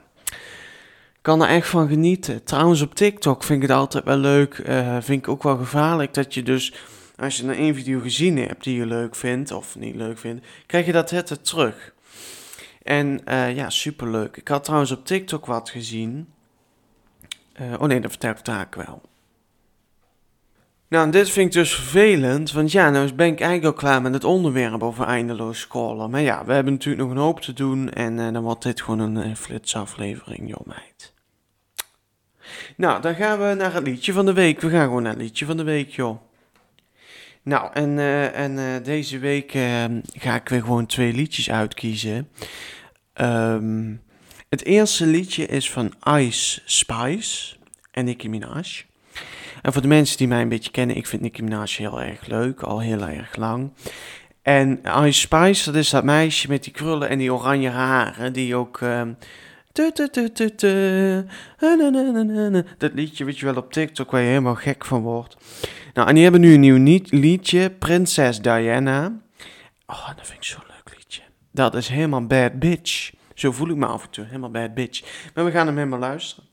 kan 1.21 1.41
er 1.41 1.49
echt 1.49 1.67
van 1.67 1.87
genieten. 1.87 2.43
Trouwens, 2.43 2.81
op 2.81 2.95
TikTok 2.95 3.43
vind 3.43 3.63
ik 3.63 3.69
het 3.69 3.77
altijd 3.77 4.03
wel 4.03 4.17
leuk. 4.17 4.57
Uh, 4.57 4.97
vind 5.01 5.21
ik 5.21 5.27
ook 5.27 5.43
wel 5.43 5.57
gevaarlijk 5.57 6.13
dat 6.13 6.33
je 6.33 6.43
dus, 6.43 6.73
als 7.15 7.37
je 7.37 7.43
een 7.43 7.53
één 7.53 7.75
video 7.75 7.99
gezien 7.99 8.37
hebt 8.37 8.63
die 8.63 8.77
je 8.77 8.85
leuk 8.85 9.15
vindt 9.15 9.51
of 9.51 9.75
niet 9.75 9.95
leuk 9.95 10.17
vindt, 10.17 10.45
krijg 10.65 10.85
je 10.85 10.91
dat 10.91 11.09
het 11.09 11.45
terug. 11.45 11.93
En 12.83 13.21
uh, 13.25 13.55
ja, 13.55 13.69
super 13.69 14.09
leuk. 14.09 14.37
Ik 14.37 14.47
had 14.47 14.63
trouwens 14.63 14.91
op 14.91 15.05
TikTok 15.05 15.45
wat 15.45 15.69
gezien. 15.69 16.27
oh 17.59 17.87
nee, 17.87 17.99
dat 17.99 18.11
vertel 18.11 18.31
ik 18.31 18.45
daar 18.45 18.67
wel. 18.75 19.01
Nou, 20.93 21.11
dit 21.11 21.29
vind 21.29 21.47
ik 21.47 21.53
dus 21.53 21.75
vervelend, 21.75 22.51
want 22.51 22.71
ja, 22.71 22.89
nou 22.89 23.13
ben 23.13 23.27
ik 23.27 23.39
eigenlijk 23.39 23.75
al 23.75 23.87
klaar 23.87 24.01
met 24.01 24.13
het 24.13 24.23
onderwerp 24.23 24.83
over 24.83 25.05
eindeloos 25.05 25.59
scrollen. 25.59 26.09
Maar 26.09 26.21
ja, 26.21 26.45
we 26.45 26.53
hebben 26.53 26.73
natuurlijk 26.73 27.03
nog 27.03 27.11
een 27.11 27.23
hoop 27.23 27.39
te 27.39 27.53
doen 27.53 27.89
en 27.89 28.17
uh, 28.17 28.31
dan 28.31 28.43
wordt 28.43 28.63
dit 28.63 28.81
gewoon 28.81 28.99
een 28.99 29.27
uh, 29.27 29.35
flitsaflevering, 29.35 30.49
joh 30.49 30.65
meid. 30.65 31.13
Nou, 32.77 33.01
dan 33.01 33.15
gaan 33.15 33.39
we 33.39 33.53
naar 33.53 33.73
het 33.73 33.83
liedje 33.83 34.13
van 34.13 34.25
de 34.25 34.33
week. 34.33 34.61
We 34.61 34.69
gaan 34.69 34.83
gewoon 34.83 35.03
naar 35.03 35.13
het 35.13 35.21
liedje 35.21 35.45
van 35.45 35.57
de 35.57 35.63
week, 35.63 35.89
joh. 35.89 36.21
Nou, 37.41 37.73
en, 37.73 37.89
uh, 37.89 38.37
en 38.39 38.83
deze 38.83 39.19
week 39.19 39.51
ga 40.17 40.35
ik 40.35 40.49
weer 40.49 40.61
gewoon 40.61 40.85
twee 40.85 41.13
liedjes 41.13 41.51
uitkiezen. 41.51 42.29
Um, 43.21 44.01
het 44.49 44.63
eerste 44.63 45.05
liedje 45.05 45.45
is 45.45 45.71
van 45.71 45.93
Ice 46.17 46.61
Spice 46.65 47.55
en 47.91 48.05
Nicki 48.05 48.29
Minaj. 48.29 48.85
En 49.63 49.73
voor 49.73 49.81
de 49.81 49.87
mensen 49.87 50.17
die 50.17 50.27
mij 50.27 50.41
een 50.41 50.49
beetje 50.49 50.71
kennen, 50.71 50.95
ik 50.95 51.07
vind 51.07 51.21
Nicki 51.21 51.43
Minaj 51.43 51.73
heel 51.77 52.01
erg 52.01 52.27
leuk, 52.27 52.61
al 52.61 52.81
heel 52.81 53.01
erg 53.01 53.35
lang. 53.35 53.73
En 54.41 54.81
Ice 55.03 55.19
Spice, 55.19 55.65
dat 55.65 55.75
is 55.75 55.89
dat 55.89 56.03
meisje 56.03 56.47
met 56.47 56.63
die 56.63 56.73
krullen 56.73 57.09
en 57.09 57.17
die 57.17 57.33
oranje 57.33 57.69
haren, 57.69 58.33
die 58.33 58.55
ook... 58.55 58.79
dat 62.77 62.93
liedje, 62.93 63.25
weet 63.25 63.39
je 63.39 63.45
wel, 63.45 63.55
op 63.55 63.71
TikTok 63.71 64.11
waar 64.11 64.21
je 64.21 64.27
helemaal 64.27 64.55
gek 64.55 64.85
van 64.85 65.01
wordt. 65.01 65.37
Nou, 65.93 66.07
en 66.07 66.13
die 66.13 66.23
hebben 66.23 66.41
nu 66.41 66.53
een 66.53 66.59
nieuw 66.59 67.01
liedje, 67.09 67.69
Prinses 67.69 68.39
Diana. 68.39 69.21
Oh, 69.85 70.07
dat 70.07 70.27
vind 70.27 70.37
ik 70.37 70.43
zo'n 70.43 70.63
leuk 70.67 70.97
liedje. 70.97 71.21
dat 71.51 71.75
is 71.75 71.87
helemaal 71.87 72.27
bad 72.27 72.59
bitch. 72.59 73.11
Zo 73.33 73.51
voel 73.51 73.69
ik 73.69 73.75
me 73.75 73.85
af 73.85 74.03
en 74.03 74.09
toe, 74.09 74.25
helemaal 74.25 74.51
bad 74.51 74.73
bitch. 74.73 75.29
Maar 75.33 75.45
we 75.45 75.51
gaan 75.51 75.67
hem 75.67 75.77
helemaal 75.77 75.99
luisteren. 75.99 76.52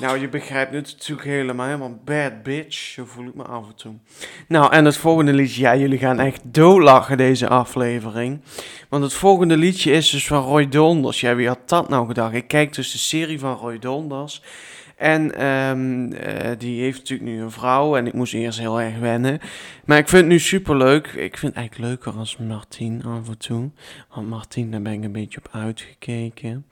Nou, 0.00 0.18
je 0.18 0.28
begrijpt 0.28 0.74
het 0.74 0.92
natuurlijk 0.92 1.28
helemaal, 1.28 1.66
helemaal 1.66 2.00
bad 2.04 2.42
bitch. 2.42 2.76
Zo 2.76 3.04
voel 3.04 3.26
ik 3.26 3.34
me 3.34 3.42
af 3.42 3.66
en 3.66 3.74
toe. 3.74 3.94
Nou, 4.48 4.72
en 4.72 4.84
het 4.84 4.96
volgende 4.96 5.32
liedje, 5.32 5.60
ja, 5.60 5.76
jullie 5.76 5.98
gaan 5.98 6.20
echt 6.20 6.40
doodlachen 6.44 7.16
deze 7.16 7.48
aflevering. 7.48 8.40
Want 8.88 9.02
het 9.02 9.12
volgende 9.12 9.56
liedje 9.56 9.92
is 9.92 10.10
dus 10.10 10.26
van 10.26 10.42
Roy 10.42 10.68
Donders. 10.68 11.20
Ja, 11.20 11.34
wie 11.34 11.46
had 11.46 11.68
dat 11.68 11.88
nou 11.88 12.06
gedacht? 12.06 12.34
Ik 12.34 12.48
kijk 12.48 12.74
dus 12.74 12.92
de 12.92 12.98
serie 12.98 13.38
van 13.38 13.56
Roy 13.56 13.78
Donders. 13.78 14.42
En 14.96 15.34
ehm, 15.34 16.12
eh, 16.12 16.50
die 16.58 16.80
heeft 16.80 16.98
natuurlijk 16.98 17.30
nu 17.30 17.42
een 17.42 17.50
vrouw 17.50 17.96
en 17.96 18.06
ik 18.06 18.12
moest 18.12 18.34
eerst 18.34 18.58
heel 18.58 18.80
erg 18.80 18.98
wennen. 18.98 19.40
Maar 19.84 19.98
ik 19.98 20.08
vind 20.08 20.22
het 20.22 20.30
nu 20.30 20.38
super 20.38 20.76
leuk. 20.76 21.06
Ik 21.06 21.38
vind 21.38 21.54
het 21.54 21.54
eigenlijk 21.54 21.90
leuker 21.90 22.18
als 22.18 22.36
Martien 22.36 23.04
af 23.04 23.28
en 23.28 23.38
toe. 23.38 23.70
Want 24.14 24.28
Martien, 24.28 24.70
daar 24.70 24.82
ben 24.82 24.92
ik 24.92 25.04
een 25.04 25.12
beetje 25.12 25.38
op 25.38 25.48
uitgekeken. 25.52 26.66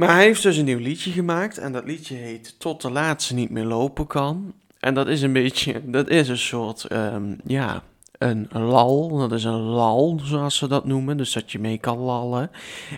Maar 0.00 0.14
hij 0.14 0.24
heeft 0.24 0.42
dus 0.42 0.56
een 0.56 0.64
nieuw 0.64 0.78
liedje 0.78 1.10
gemaakt 1.10 1.58
en 1.58 1.72
dat 1.72 1.84
liedje 1.84 2.14
heet 2.14 2.54
Tot 2.58 2.82
de 2.82 2.90
laatste 2.90 3.34
niet 3.34 3.50
meer 3.50 3.64
lopen 3.64 4.06
kan. 4.06 4.52
En 4.78 4.94
dat 4.94 5.08
is 5.08 5.22
een 5.22 5.32
beetje, 5.32 5.82
dat 5.84 6.08
is 6.08 6.28
een 6.28 6.38
soort, 6.38 6.84
ehm, 6.84 7.34
ja, 7.44 7.82
een 8.18 8.48
lal. 8.52 9.16
Dat 9.16 9.32
is 9.32 9.44
een 9.44 9.60
lal, 9.60 10.20
zoals 10.22 10.56
ze 10.56 10.68
dat 10.68 10.84
noemen. 10.84 11.16
Dus 11.16 11.32
dat 11.32 11.52
je 11.52 11.58
mee 11.58 11.78
kan 11.78 11.98
lallen. 11.98 12.50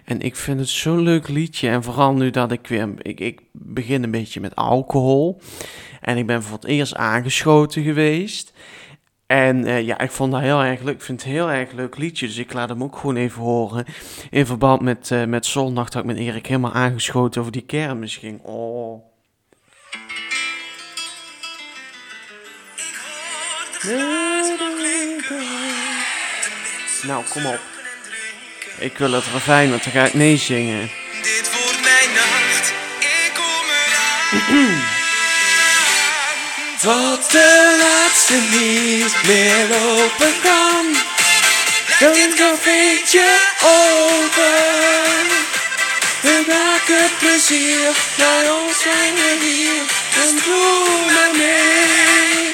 En 0.05 0.21
ik 0.21 0.37
vind 0.37 0.61
het 0.61 0.69
zo'n 0.69 1.01
leuk 1.01 1.29
liedje. 1.29 1.69
En 1.69 1.83
vooral 1.83 2.13
nu 2.13 2.31
dat 2.31 2.53
ik 2.53 2.67
weer, 2.67 2.89
ik, 2.99 3.21
ik 3.21 3.41
begin 3.53 4.03
een 4.03 4.11
beetje 4.11 4.41
met 4.41 4.57
alcohol. 4.57 5.41
En 6.01 6.17
ik 6.17 6.27
ben 6.27 6.43
voor 6.43 6.57
het 6.57 6.67
eerst 6.67 6.95
aangeschoten 6.95 7.83
geweest. 7.83 8.53
En 9.33 9.65
eh, 9.65 9.83
ja, 9.83 9.99
ik 9.99 10.11
vond 10.11 10.33
dat 10.33 10.41
heel 10.41 10.63
erg 10.63 10.81
leuk. 10.81 10.95
Ik 10.95 11.03
vind 11.03 11.23
het 11.23 11.31
heel 11.31 11.51
erg 11.51 11.73
leuk 11.73 11.97
liedje. 11.97 12.27
Dus 12.27 12.37
ik 12.37 12.53
laat 12.53 12.69
hem 12.69 12.83
ook 12.83 12.97
gewoon 12.97 13.17
even 13.17 13.43
horen. 13.43 13.85
In 14.31 14.47
verband 14.47 14.81
met, 14.81 15.11
eh, 15.11 15.25
met 15.25 15.47
zondag 15.47 15.89
dat 15.89 16.03
ik 16.03 16.09
met 16.09 16.17
Erik 16.17 16.47
helemaal 16.47 16.73
aangeschoten 16.73 17.41
over 17.41 17.53
die 17.53 17.63
kermis 17.63 18.17
ging. 18.17 18.41
Oh. 18.43 19.05
Nou, 27.07 27.25
kom 27.31 27.47
op. 27.47 27.61
Ik 28.79 28.99
wil 28.99 29.13
het 29.13 29.25
refrein, 29.25 29.71
want 29.71 29.85
dan 29.85 29.93
ga 29.93 30.05
ik 30.05 30.15
nee 30.15 30.37
zingen. 30.37 30.81
Dit 31.23 31.51
wordt 31.53 31.83
mijn 31.83 32.15
nacht, 32.15 32.73
ik 33.01 33.33
kom 33.35 33.65
eraan. 33.69 34.92
Tot 36.83 37.31
de 37.31 37.77
laatste 37.83 38.35
niet 38.35 39.15
meer 39.27 39.69
lopen 39.69 40.41
kan. 40.43 40.97
Blijft 41.99 42.15
dit 42.15 42.35
cafeetje 42.35 43.39
open. 43.63 45.27
We 46.21 46.45
maken 46.49 47.11
plezier, 47.19 47.91
bij 48.17 48.51
ons 48.51 48.83
zijn 48.83 49.15
we 49.15 49.39
hier. 49.41 49.83
En 50.23 50.35
bloemen 50.43 51.31
mee. 51.37 52.53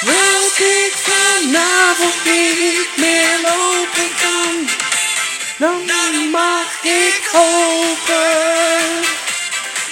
Want 0.00 0.58
ik 0.58 0.92
vanavond 1.02 2.24
niet 2.24 2.88
meer 2.96 3.38
lopen 3.42 4.10
kan. 4.22 4.68
Dan 5.56 6.30
mag 6.30 6.82
ik 6.82 7.22
hopen 7.32 9.02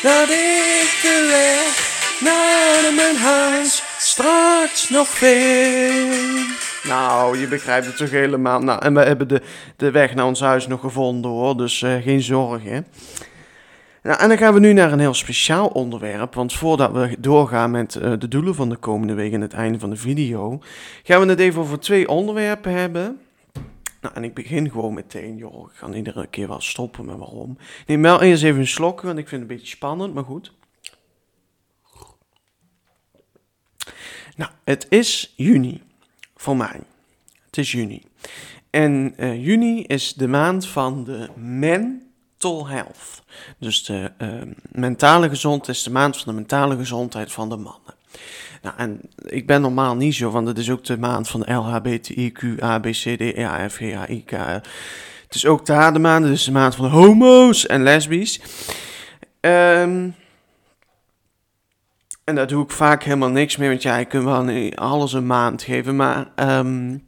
dat 0.03 0.29
ik 0.31 0.91
de 1.03 1.27
weg 1.31 1.82
naar 2.23 2.93
mijn 2.95 3.17
huis 3.17 3.83
straks 3.99 4.89
nog 4.89 5.09
vind. 5.09 6.71
Nou, 6.85 7.39
je 7.39 7.47
begrijpt 7.49 7.87
het 7.87 7.97
toch 7.97 8.11
helemaal. 8.11 8.61
Nou, 8.61 8.85
en 8.85 8.95
we 8.95 9.01
hebben 9.01 9.29
de, 9.29 9.43
de 9.77 9.91
weg 9.91 10.15
naar 10.15 10.27
ons 10.27 10.41
huis 10.41 10.67
nog 10.67 10.81
gevonden 10.81 11.31
hoor, 11.31 11.57
dus 11.57 11.83
eh, 11.83 11.95
geen 12.03 12.23
zorgen. 12.23 12.87
Nou, 14.03 14.21
en 14.21 14.29
dan 14.29 14.39
gaan 14.39 14.55
we 14.55 14.61
nu 14.61 14.73
naar 14.73 14.93
een 14.93 14.99
heel 14.99 15.15
speciaal 15.15 15.67
onderwerp. 15.67 16.35
Want 16.35 16.53
voordat 16.53 16.93
we 16.93 17.17
doorgaan 17.19 17.71
met 17.71 17.97
eh, 17.97 18.13
de 18.19 18.29
doelen 18.29 18.55
van 18.55 18.69
de 18.69 18.77
komende 18.77 19.15
week 19.15 19.33
en 19.33 19.41
het 19.41 19.53
einde 19.53 19.79
van 19.79 19.91
de 19.91 19.97
video, 19.97 20.61
gaan 21.03 21.21
we 21.21 21.27
het 21.27 21.41
even 21.41 21.61
over 21.61 21.81
twee 21.81 22.09
onderwerpen 22.09 22.73
hebben. 22.73 23.21
Nou, 24.01 24.15
en 24.15 24.25
ik 24.25 24.35
begin 24.35 24.71
gewoon 24.71 24.95
meteen, 24.95 25.37
joh. 25.37 25.71
Ik 25.71 25.79
ga 25.79 25.93
iedere 25.93 26.27
keer 26.27 26.49
wel 26.49 26.61
stoppen, 26.61 27.05
maar 27.05 27.19
waarom? 27.19 27.57
Neem 27.87 28.03
wel 28.03 28.23
eerst 28.23 28.43
even 28.43 28.61
een 28.61 28.67
slok, 28.67 29.01
want 29.01 29.19
ik 29.19 29.29
vind 29.29 29.43
het 29.43 29.51
een 29.51 29.57
beetje 29.57 29.77
spannend, 29.77 30.15
maar 30.15 30.25
goed. 30.25 30.53
Nou, 34.37 34.51
het 34.65 34.87
is 34.89 35.33
juni 35.37 35.83
voor 36.37 36.57
mij. 36.57 36.81
Het 37.47 37.59
is 37.59 37.73
juni. 37.73 38.03
En 38.71 39.15
eh, 39.17 39.45
juni 39.45 39.83
is 39.83 40.15
de 40.15 40.29
maand 40.29 40.67
van 40.67 41.05
de 41.05 41.29
mental 41.37 42.67
health. 42.67 43.23
Dus 43.59 43.85
de 43.85 44.13
eh, 44.19 44.29
mentale 44.71 45.29
gezondheid 45.29 45.77
is 45.77 45.83
de 45.83 45.91
maand 45.91 46.17
van 46.17 46.25
de 46.27 46.39
mentale 46.39 46.77
gezondheid 46.77 47.33
van 47.33 47.49
de 47.49 47.57
mannen. 47.57 47.95
Nou, 48.63 48.75
en 48.77 49.01
ik 49.25 49.47
ben 49.47 49.61
normaal 49.61 49.97
niet 49.97 50.15
zo, 50.15 50.31
want 50.31 50.47
het 50.47 50.59
is 50.59 50.71
ook 50.71 50.85
de 50.85 50.99
maand 50.99 51.29
van 51.29 51.41
de 51.41 51.53
LHBTIQ, 51.53 52.63
A, 52.63 52.79
B, 52.79 52.85
C, 52.85 53.17
D, 53.17 53.21
E, 53.21 53.45
A, 53.45 53.69
F, 53.69 53.77
G, 53.77 53.81
H, 53.81 54.11
I, 54.11 54.25
K. 54.25 54.31
Het 54.31 55.35
is 55.35 55.47
ook 55.47 55.67
de 55.67 55.73
haarmaand, 55.73 56.25
dus 56.25 56.45
de 56.45 56.53
maand 56.53 56.75
van 56.75 56.85
de 56.85 56.91
homo's 56.91 57.67
en 57.67 57.83
lesbisch. 57.83 58.41
Ehm 59.41 60.09
en 62.25 62.35
daar 62.35 62.47
doe 62.47 62.65
ik 62.65 62.71
vaak 62.71 63.03
helemaal 63.03 63.31
niks 63.31 63.57
mee, 63.57 63.69
want 63.69 63.83
ja, 63.83 63.97
ik 63.99 64.09
kan 64.09 64.25
wel 64.25 64.75
alles 64.75 65.13
een 65.13 65.27
maand 65.27 65.63
geven. 65.63 65.97
Maar 65.97 66.31
ehm, 66.35 66.99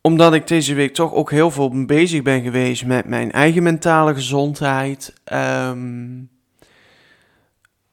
omdat 0.00 0.34
ik 0.34 0.46
deze 0.46 0.74
week 0.74 0.94
toch 0.94 1.12
ook 1.12 1.30
heel 1.30 1.50
veel 1.50 1.86
bezig 1.86 2.22
ben 2.22 2.42
geweest 2.42 2.84
met 2.84 3.06
mijn 3.06 3.32
eigen 3.32 3.62
mentale 3.62 4.14
gezondheid, 4.14 5.14
ehm, 5.24 6.22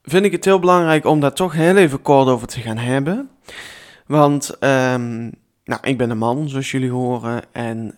vind 0.03 0.25
ik 0.25 0.31
het 0.31 0.45
heel 0.45 0.59
belangrijk 0.59 1.05
om 1.05 1.19
daar 1.19 1.33
toch 1.33 1.53
heel 1.53 1.75
even 1.75 2.01
kort 2.01 2.27
over 2.27 2.47
te 2.47 2.61
gaan 2.61 2.77
hebben. 2.77 3.29
Want, 4.05 4.57
ehm, 4.59 5.21
nou, 5.63 5.81
ik 5.81 5.97
ben 5.97 6.09
een 6.09 6.17
man, 6.17 6.49
zoals 6.49 6.71
jullie 6.71 6.91
horen. 6.91 7.41
En 7.51 7.95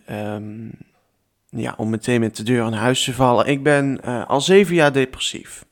ja, 1.50 1.74
om 1.78 1.90
meteen 1.90 2.20
met 2.20 2.36
de 2.36 2.44
deur 2.44 2.66
in 2.66 2.74
huis 2.74 3.04
te 3.04 3.14
vallen, 3.14 3.46
ik 3.46 3.64
ben 3.64 4.00
eh, 4.04 4.28
al 4.28 4.42
zeven 4.42 4.76
jaar 4.76 4.94
depressief. 4.94 5.66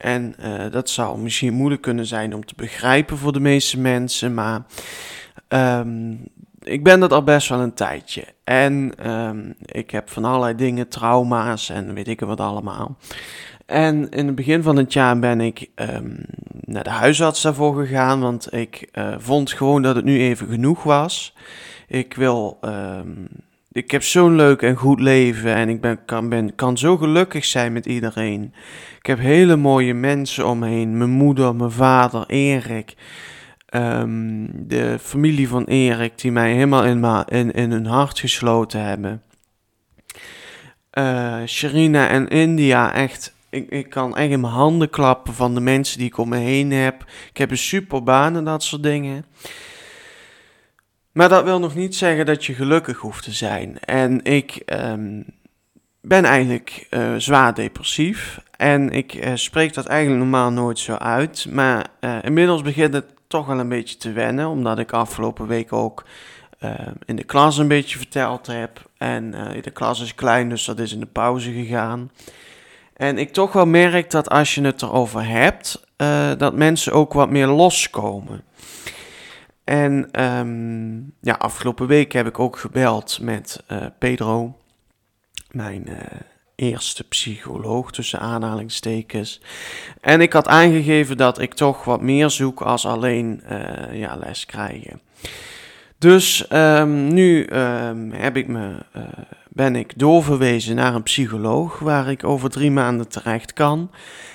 En 0.00 0.34
eh, 0.38 0.70
dat 0.70 0.90
zou 0.90 1.18
misschien 1.18 1.54
moeilijk 1.54 1.82
kunnen 1.82 2.06
zijn 2.06 2.34
om 2.34 2.44
te 2.44 2.54
begrijpen 2.56 3.18
voor 3.18 3.32
de 3.32 3.40
meeste 3.40 3.78
mensen, 3.78 4.34
maar 4.34 4.62
ehm, 5.48 6.12
ik 6.62 6.84
ben 6.84 7.00
dat 7.00 7.12
al 7.12 7.22
best 7.22 7.48
wel 7.48 7.60
een 7.60 7.74
tijdje. 7.74 8.24
En 8.44 8.92
ehm, 8.96 9.52
ik 9.64 9.90
heb 9.90 10.10
van 10.10 10.24
allerlei 10.24 10.54
dingen, 10.54 10.88
trauma's 10.88 11.70
en 11.70 11.94
weet 11.94 12.08
ik 12.08 12.20
wat 12.20 12.40
allemaal. 12.40 12.96
En 13.66 14.10
in 14.10 14.26
het 14.26 14.34
begin 14.34 14.62
van 14.62 14.76
het 14.76 14.92
jaar 14.92 15.18
ben 15.18 15.40
ik 15.40 15.70
ehm, 15.74 16.10
naar 16.64 16.84
de 16.84 16.90
huisarts 16.90 17.42
daarvoor 17.42 17.74
gegaan, 17.74 18.20
want 18.20 18.54
ik 18.54 18.88
eh, 18.92 19.14
vond 19.18 19.52
gewoon 19.52 19.82
dat 19.82 19.96
het 19.96 20.04
nu 20.04 20.20
even 20.20 20.48
genoeg 20.48 20.82
was. 20.82 21.34
Ik 21.86 22.14
wil, 22.14 22.58
ik 23.72 23.90
heb 23.90 24.02
zo'n 24.02 24.36
leuk 24.36 24.62
en 24.62 24.76
goed 24.76 25.00
leven 25.00 25.54
en 25.54 25.68
ik 25.68 25.80
ben, 25.80 26.04
kan, 26.04 26.28
ben, 26.28 26.54
kan 26.54 26.78
zo 26.78 26.96
gelukkig 26.96 27.44
zijn 27.44 27.72
met 27.72 27.86
iedereen. 27.86 28.54
Ik 28.98 29.06
heb 29.06 29.18
hele 29.18 29.56
mooie 29.56 29.94
mensen 29.94 30.46
om 30.46 30.58
me 30.58 30.68
heen. 30.68 30.98
Mijn 30.98 31.10
moeder, 31.10 31.54
mijn 31.56 31.70
vader, 31.70 32.24
Erik. 32.26 32.94
ehm, 33.66 34.46
de 34.52 34.96
familie 35.00 35.48
van 35.48 35.64
Erik, 35.64 36.18
die 36.18 36.32
mij 36.32 36.52
helemaal 36.52 36.84
in, 36.84 37.00
ma- 37.00 37.28
in, 37.28 37.52
in 37.52 37.70
hun 37.70 37.86
hart 37.86 38.18
gesloten 38.18 38.82
hebben. 38.84 39.22
Sharina 41.46 42.08
en 42.08 42.28
India, 42.28 42.92
echt. 42.94 43.34
Ik, 43.50 43.68
ik 43.70 43.90
kan 43.90 44.16
echt 44.16 44.28
mijn 44.28 44.42
handen 44.52 44.90
klappen 44.90 45.34
van 45.34 45.54
de 45.54 45.60
mensen 45.60 45.98
die 45.98 46.06
ik 46.06 46.18
om 46.18 46.28
me 46.28 46.36
heen 46.36 46.70
heb. 46.72 47.04
Ik 47.30 47.36
heb 47.36 47.50
een 47.50 47.58
super 47.58 48.02
baan 48.02 48.36
en 48.36 48.44
dat 48.44 48.62
soort 48.62 48.82
dingen. 48.82 49.24
Maar 51.12 51.28
dat 51.28 51.44
wil 51.44 51.58
nog 51.58 51.74
niet 51.74 51.96
zeggen 51.96 52.26
dat 52.26 52.44
je 52.44 52.54
gelukkig 52.54 52.98
hoeft 52.98 53.24
te 53.24 53.32
zijn. 53.32 53.78
En 53.80 54.24
ik 54.24 54.56
ehm, 54.56 55.22
ben 56.00 56.24
eigenlijk 56.24 56.86
eh, 56.90 57.14
zwaar 57.16 57.54
depressief. 57.54 58.40
En 58.60 58.90
ik 58.90 59.14
eh, 59.14 59.32
spreek 59.34 59.74
dat 59.74 59.86
eigenlijk 59.86 60.20
normaal 60.20 60.50
nooit 60.50 60.78
zo 60.78 60.94
uit. 60.94 61.46
Maar 61.50 61.86
eh, 62.00 62.16
inmiddels 62.22 62.62
begint 62.62 62.94
het 62.94 63.04
toch 63.26 63.46
wel 63.46 63.58
een 63.58 63.68
beetje 63.68 63.96
te 63.96 64.12
wennen. 64.12 64.48
Omdat 64.48 64.78
ik 64.78 64.92
afgelopen 64.92 65.46
week 65.46 65.72
ook 65.72 66.04
eh, 66.58 66.70
in 67.04 67.16
de 67.16 67.24
klas 67.24 67.58
een 67.58 67.68
beetje 67.68 67.98
verteld 67.98 68.46
heb. 68.46 68.90
En 68.96 69.30
de 69.60 69.70
klas 69.70 70.00
is 70.00 70.14
klein, 70.14 70.48
dus 70.48 70.64
dat 70.64 70.78
is 70.78 70.92
in 70.92 71.00
de 71.00 71.06
pauze 71.06 71.52
gegaan. 71.52 72.10
En 72.96 73.18
ik 73.18 73.32
toch 73.32 73.52
wel 73.52 73.66
merk 73.66 74.10
dat 74.10 74.28
als 74.28 74.54
je 74.54 74.62
het 74.62 74.82
erover 74.82 75.26
hebt, 75.26 75.86
dat 76.38 76.54
mensen 76.54 76.92
ook 76.92 77.12
wat 77.12 77.30
meer 77.30 77.46
loskomen. 77.46 78.42
En 79.70 80.08
ehm, 80.12 80.96
ja, 81.20 81.34
afgelopen 81.38 81.86
week 81.86 82.12
heb 82.12 82.26
ik 82.26 82.38
ook 82.38 82.58
gebeld 82.58 83.18
met 83.20 83.62
eh, 83.66 83.86
Pedro, 83.98 84.56
mijn 85.50 85.86
eh, 85.86 85.96
eerste 86.54 87.04
psycholoog 87.08 87.92
tussen 87.92 88.18
aanhalingstekens. 88.18 89.40
En 90.00 90.20
ik 90.20 90.32
had 90.32 90.48
aangegeven 90.48 91.16
dat 91.16 91.40
ik 91.40 91.54
toch 91.54 91.84
wat 91.84 92.00
meer 92.00 92.30
zoek 92.30 92.60
als 92.60 92.86
alleen 92.86 93.42
eh, 93.42 93.98
ja, 93.98 94.16
les 94.16 94.46
krijgen. 94.46 95.00
Dus 95.98 96.46
ehm, 96.48 97.14
nu 97.14 97.44
ehm, 97.44 98.10
heb 98.10 98.36
ik 98.36 98.48
me, 98.48 98.76
ben 99.48 99.76
ik 99.76 99.98
doorverwezen 99.98 100.76
naar 100.76 100.94
een 100.94 101.02
psycholoog 101.02 101.78
waar 101.78 102.10
ik 102.10 102.24
over 102.24 102.50
drie 102.50 102.70
maanden 102.70 103.08
terecht 103.08 103.52
kan. 103.52 103.90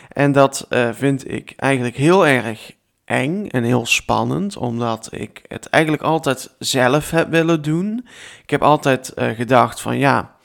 En 0.10 0.32
dat 0.32 0.68
vind 0.92 1.32
ik 1.32 1.54
eigenlijk 1.56 1.96
heel 1.96 2.28
erg 2.28 2.74
eng 3.06 3.48
en 3.48 3.64
heel 3.64 3.86
spannend, 3.86 4.58
omdat 4.58 5.08
ik 5.12 5.42
het 5.48 5.66
eigenlijk 5.70 6.04
altijd 6.04 6.56
zelf 6.60 7.10
heb 7.12 7.30
willen 7.30 7.62
doen. 7.62 8.08
Ik 8.44 8.50
heb 8.50 8.62
altijd 8.62 9.14
eh, 9.14 9.30
gedacht 9.30 9.82
van 9.82 9.98
ja, 9.98 10.36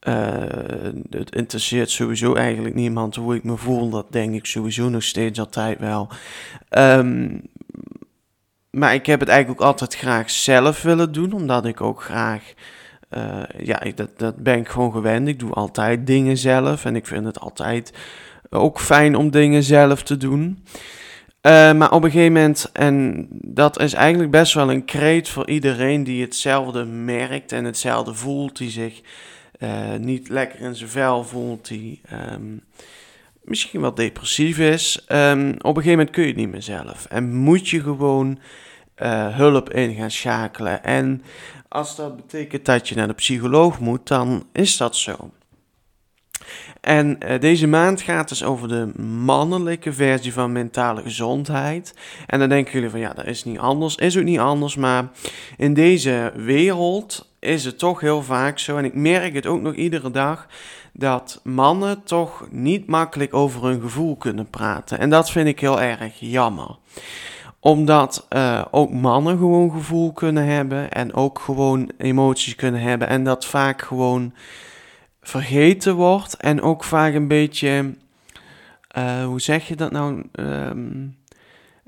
eh, 0.00 0.14
het 1.10 1.34
interesseert 1.34 1.90
sowieso 1.90 2.34
eigenlijk 2.34 2.74
niemand 2.74 3.14
hoe 3.16 3.34
ik 3.34 3.44
me 3.44 3.56
voel. 3.56 3.90
Dat 3.90 4.12
denk 4.12 4.34
ik 4.34 4.46
sowieso 4.46 4.88
nog 4.88 5.02
steeds 5.02 5.38
altijd 5.38 5.78
wel. 5.78 6.08
Ehm, 6.68 7.38
maar 8.70 8.94
ik 8.94 9.06
heb 9.06 9.20
het 9.20 9.28
eigenlijk 9.28 9.60
ook 9.60 9.66
altijd 9.66 9.96
graag 9.96 10.30
zelf 10.30 10.82
willen 10.82 11.12
doen, 11.12 11.32
omdat 11.32 11.64
ik 11.66 11.80
ook 11.80 12.02
graag. 12.02 12.52
eh, 13.08 13.42
ja, 13.58 13.82
dat, 13.94 14.18
dat 14.18 14.36
ben 14.36 14.58
ik 14.58 14.68
gewoon 14.68 14.92
gewend. 14.92 15.28
Ik 15.28 15.38
doe 15.38 15.52
altijd 15.52 16.06
dingen 16.06 16.36
zelf 16.36 16.84
en 16.84 16.96
ik 16.96 17.06
vind 17.06 17.24
het 17.24 17.40
altijd 17.40 17.92
ook 18.50 18.80
fijn 18.80 19.16
om 19.16 19.30
dingen 19.30 19.62
zelf 19.62 20.02
te 20.02 20.16
doen. 20.16 20.64
Eh, 21.40 21.72
maar 21.72 21.92
op 21.92 22.04
een 22.04 22.10
gegeven 22.10 22.32
moment, 22.32 22.70
en 22.72 23.26
dat 23.30 23.80
is 23.80 23.92
eigenlijk 23.92 24.30
best 24.30 24.54
wel 24.54 24.70
een 24.70 24.84
kreet 24.84 25.28
voor 25.28 25.48
iedereen 25.48 26.04
die 26.04 26.22
hetzelfde 26.22 26.84
merkt 26.84 27.52
en 27.52 27.64
hetzelfde 27.64 28.14
voelt, 28.14 28.56
die 28.56 28.70
zich 28.70 29.00
eh, 29.58 29.94
niet 29.98 30.28
lekker 30.28 30.60
in 30.60 30.76
zijn 30.76 30.90
vel 30.90 31.24
voelt, 31.24 31.68
die 31.68 32.00
ehm, 32.08 32.56
misschien 33.42 33.80
wel 33.80 33.94
depressief 33.94 34.58
is. 34.58 35.04
Ehm, 35.06 35.48
op 35.48 35.76
een 35.76 35.82
gegeven 35.82 35.90
moment 35.90 36.10
kun 36.10 36.22
je 36.22 36.28
het 36.28 36.38
niet 36.38 36.50
meer 36.50 36.62
zelf 36.62 37.06
en 37.06 37.34
moet 37.34 37.68
je 37.68 37.80
gewoon 37.80 38.38
eh, 38.94 39.36
hulp 39.36 39.70
in 39.70 39.94
gaan 39.94 40.10
schakelen. 40.10 40.84
En 40.84 41.22
als 41.68 41.96
dat 41.96 42.16
betekent 42.16 42.64
dat 42.64 42.88
je 42.88 42.94
naar 42.94 43.06
de 43.06 43.14
psycholoog 43.14 43.80
moet, 43.80 44.06
dan 44.06 44.46
is 44.52 44.76
dat 44.76 44.96
zo. 44.96 45.30
En 46.80 47.20
eh, 47.20 47.40
deze 47.40 47.66
maand 47.66 48.00
gaat 48.00 48.28
dus 48.28 48.44
over 48.44 48.68
de 48.68 49.02
mannelijke 49.02 49.92
versie 49.92 50.32
van 50.32 50.52
mentale 50.52 51.02
gezondheid. 51.02 51.94
En 52.26 52.38
dan 52.38 52.48
denken 52.48 52.72
jullie 52.72 52.90
van 52.90 53.00
ja, 53.00 53.12
dat 53.12 53.26
is 53.26 53.44
niet 53.44 53.58
anders. 53.58 53.94
Is 53.94 54.18
ook 54.18 54.24
niet 54.24 54.38
anders, 54.38 54.76
maar 54.76 55.08
in 55.56 55.74
deze 55.74 56.32
wereld 56.36 57.28
is 57.38 57.64
het 57.64 57.78
toch 57.78 58.00
heel 58.00 58.22
vaak 58.22 58.58
zo. 58.58 58.76
En 58.76 58.84
ik 58.84 58.94
merk 58.94 59.34
het 59.34 59.46
ook 59.46 59.60
nog 59.60 59.74
iedere 59.74 60.10
dag. 60.10 60.46
Dat 60.92 61.40
mannen 61.44 62.02
toch 62.04 62.46
niet 62.50 62.86
makkelijk 62.86 63.34
over 63.34 63.64
hun 63.64 63.80
gevoel 63.80 64.16
kunnen 64.16 64.50
praten. 64.50 64.98
En 64.98 65.10
dat 65.10 65.30
vind 65.30 65.48
ik 65.48 65.60
heel 65.60 65.80
erg 65.80 66.12
jammer 66.18 66.76
omdat 67.60 68.26
eh, 68.28 68.64
ook 68.70 68.92
mannen 68.92 69.38
gewoon 69.38 69.70
gevoel 69.70 70.12
kunnen 70.12 70.44
hebben 70.44 70.90
en 70.90 71.14
ook 71.14 71.38
gewoon 71.38 71.90
emoties 71.98 72.54
kunnen 72.54 72.80
hebben. 72.80 73.08
En 73.08 73.24
dat 73.24 73.44
vaak 73.44 73.82
gewoon 73.82 74.32
vergeten 75.28 75.94
wordt 75.94 76.36
en 76.36 76.62
ook 76.62 76.84
vaak 76.84 77.14
een 77.14 77.28
beetje, 77.28 77.94
eh, 78.88 79.24
hoe 79.24 79.40
zeg 79.40 79.68
je 79.68 79.76
dat 79.76 79.90
nou, 79.90 80.22
Ehm, 80.32 81.06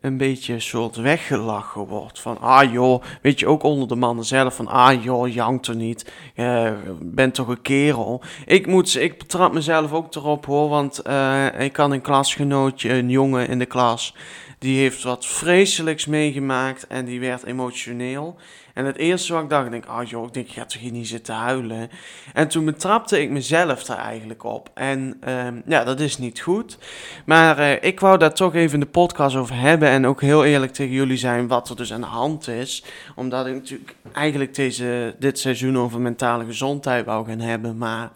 een 0.01 0.17
beetje 0.17 0.53
een 0.53 0.61
soort 0.61 0.97
weggelachen 0.97 1.87
wordt. 1.87 2.21
Van, 2.21 2.41
ah 2.41 2.73
joh, 2.73 3.03
weet 3.23 3.41
je, 3.41 3.47
ook 3.47 3.63
onder 3.63 3.89
de 3.89 3.95
mannen 3.95 4.25
zelf, 4.25 4.55
van, 4.55 4.67
ah 4.67 5.03
joh, 5.05 5.33
jank 5.33 5.67
er 5.67 5.77
niet, 5.77 6.13
je 6.35 6.77
bent 7.03 7.35
toch 7.35 7.49
een 7.49 7.63
kerel. 7.63 8.23
Ik 8.47 8.67
moet, 8.67 8.97
ik 8.97 9.19
betrap 9.19 9.53
mezelf 9.53 9.93
ook 9.93 10.15
erop 10.15 10.47
hoor, 10.47 10.69
want 10.69 10.99
eh, 10.99 11.61
ik 11.61 11.73
kan 11.73 11.93
een 11.93 12.01
klasgenootje, 12.01 12.93
een 12.93 13.11
jongen 13.11 13.49
in 13.49 13.59
de 13.59 13.67
klas, 13.67 14.15
die 14.59 14.79
heeft 14.79 15.03
wat 15.03 15.27
vreselijks 15.27 16.07
meegemaakt 16.07 16.87
en 16.87 17.05
die 17.05 17.21
werd 17.21 17.45
emotioneel. 17.45 18.37
En 18.75 18.85
het 18.85 18.97
eerste 18.97 19.33
wat 19.33 19.43
ik 19.43 19.49
dacht, 19.49 19.71
denk, 19.71 19.87
ah 19.87 20.09
joh, 20.09 20.27
ik 20.27 20.35
denk, 20.35 20.47
ik 20.47 20.53
ga 20.53 20.65
toch 20.65 20.81
hier 20.81 20.93
niet 20.93 21.09
zitten 21.09 21.35
huilen. 21.35 21.91
En 22.33 22.49
toen 22.49 22.65
betrapte 22.65 23.23
ik 23.23 23.31
mezelf 23.31 23.85
daar 23.85 23.99
eigenlijk 23.99 24.45
op. 24.45 24.71
En 24.75 25.17
ehm, 25.21 25.61
ja, 25.67 25.85
dat 25.85 26.01
is 26.01 26.19
niet 26.19 26.41
goed. 26.41 26.79
Maar 27.25 27.59
eh, 27.59 27.83
ik 27.89 28.01
wou 28.01 28.19
daar 28.19 28.35
toch 28.35 28.55
even 28.55 28.81
de 28.81 28.87
podcast 28.87 29.37
over 29.37 29.57
hebben 29.57 29.89
en 29.89 30.07
ook 30.07 30.21
heel 30.21 30.45
eerlijk 30.45 30.73
tegen 30.73 30.95
jullie 30.95 31.17
zijn 31.17 31.49
wat 31.49 31.69
er 31.69 31.77
dus 31.77 31.93
aan 31.93 32.01
de 32.01 32.07
hand 32.07 32.49
is. 32.49 32.85
Omdat 33.15 33.47
ik 33.47 33.55
natuurlijk 33.55 33.95
eigenlijk 34.13 34.55
deze, 34.55 35.15
dit 35.19 35.39
seizoen 35.39 35.79
over 35.79 36.01
mentale 36.01 36.45
gezondheid 36.45 37.05
wou 37.05 37.27
gaan 37.27 37.41
hebben, 37.41 37.79
maar 37.79 38.11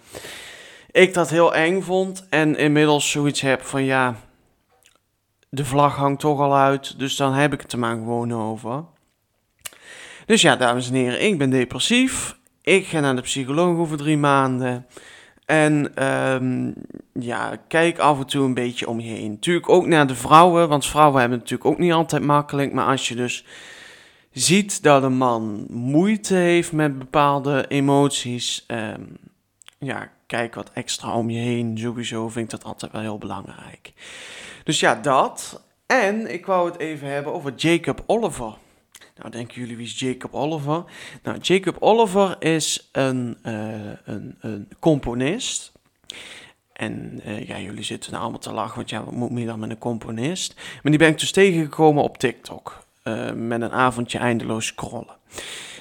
ik 0.90 1.14
dat 1.14 1.30
heel 1.30 1.54
eng 1.54 1.82
vond 1.82 2.26
en 2.30 2.56
inmiddels 2.56 3.10
zoiets 3.10 3.40
heb 3.40 3.62
van 3.62 3.84
ja, 3.84 4.16
de 5.48 5.64
vlag 5.64 5.96
hangt 5.96 6.20
toch 6.20 6.40
al 6.40 6.56
uit, 6.56 6.98
dus 6.98 7.16
dan 7.16 7.32
heb 7.32 7.52
ik 7.52 7.60
het 7.60 7.72
er 7.72 7.78
maar 7.78 7.94
gewoon 7.94 8.34
over. 8.34 8.84
Dus 10.26 10.42
ja, 10.42 10.56
dames 10.56 10.88
en 10.88 10.94
heren, 10.94 11.24
ik 11.24 11.38
ben 11.38 11.50
depressief. 11.50 12.38
Ik 12.62 12.86
ga 12.86 13.00
naar 13.00 13.16
de 13.16 13.22
psycholoog 13.22 13.78
over 13.78 13.96
drie 13.96 14.16
maanden. 14.16 14.86
En 15.46 15.94
ehm, 15.94 16.72
ja, 17.12 17.56
kijk 17.68 17.98
af 17.98 18.18
en 18.18 18.26
toe 18.26 18.44
een 18.44 18.54
beetje 18.54 18.88
om 18.88 19.00
je 19.00 19.12
heen. 19.12 19.30
Natuurlijk 19.30 19.68
ook 19.68 19.86
naar 19.86 20.06
de 20.06 20.14
vrouwen, 20.14 20.68
want 20.68 20.86
vrouwen 20.86 21.20
hebben 21.20 21.38
natuurlijk 21.38 21.70
ook 21.70 21.78
niet 21.78 21.92
altijd 21.92 22.22
makkelijk. 22.22 22.72
Maar 22.72 22.86
als 22.86 23.08
je 23.08 23.14
dus 23.14 23.44
ziet 24.32 24.82
dat 24.82 25.02
een 25.02 25.16
man 25.16 25.66
moeite 25.70 26.34
heeft 26.34 26.72
met 26.72 26.98
bepaalde 26.98 27.64
emoties, 27.68 28.64
ehm, 28.66 29.02
ja, 29.78 30.10
kijk 30.26 30.54
wat 30.54 30.70
extra 30.72 31.16
om 31.16 31.30
je 31.30 31.40
heen. 31.40 31.78
Sowieso 31.78 32.28
vind 32.28 32.44
ik 32.44 32.50
dat 32.50 32.64
altijd 32.64 32.92
wel 32.92 33.00
heel 33.00 33.18
belangrijk. 33.18 33.92
Dus 34.64 34.80
ja, 34.80 34.94
dat. 34.94 35.62
En 35.86 36.32
ik 36.32 36.46
wou 36.46 36.70
het 36.70 36.78
even 36.78 37.08
hebben 37.08 37.32
over 37.32 37.52
Jacob 37.56 38.02
Oliver. 38.06 38.54
Nou, 39.16 39.30
denken 39.30 39.60
jullie, 39.60 39.76
wie 39.76 39.86
is 39.86 39.98
Jacob 39.98 40.34
Oliver? 40.34 40.84
Nou, 41.22 41.38
Jacob 41.38 41.76
Oliver 41.80 42.36
is 42.38 42.88
een, 42.92 43.36
eh, 43.42 43.90
een, 44.04 44.36
een 44.40 44.68
componist. 44.78 45.72
En 46.72 47.20
eh, 47.24 47.46
ja, 47.48 47.58
jullie 47.60 47.82
zitten 47.84 48.10
nou 48.10 48.22
allemaal 48.22 48.40
te 48.40 48.52
lachen, 48.52 48.76
want 48.76 48.90
ja, 48.90 49.04
wat 49.04 49.14
moet 49.14 49.30
meer 49.30 49.46
dan 49.46 49.58
met 49.58 49.70
een 49.70 49.78
componist? 49.78 50.54
Maar 50.54 50.92
die 50.92 50.98
ben 50.98 51.08
ik 51.08 51.18
dus 51.18 51.32
tegengekomen 51.32 52.02
op 52.02 52.18
TikTok. 52.18 52.82
eh, 53.02 53.32
met 53.32 53.60
een 53.60 53.72
avondje 53.72 54.18
eindeloos 54.18 54.66
scrollen. 54.66 55.16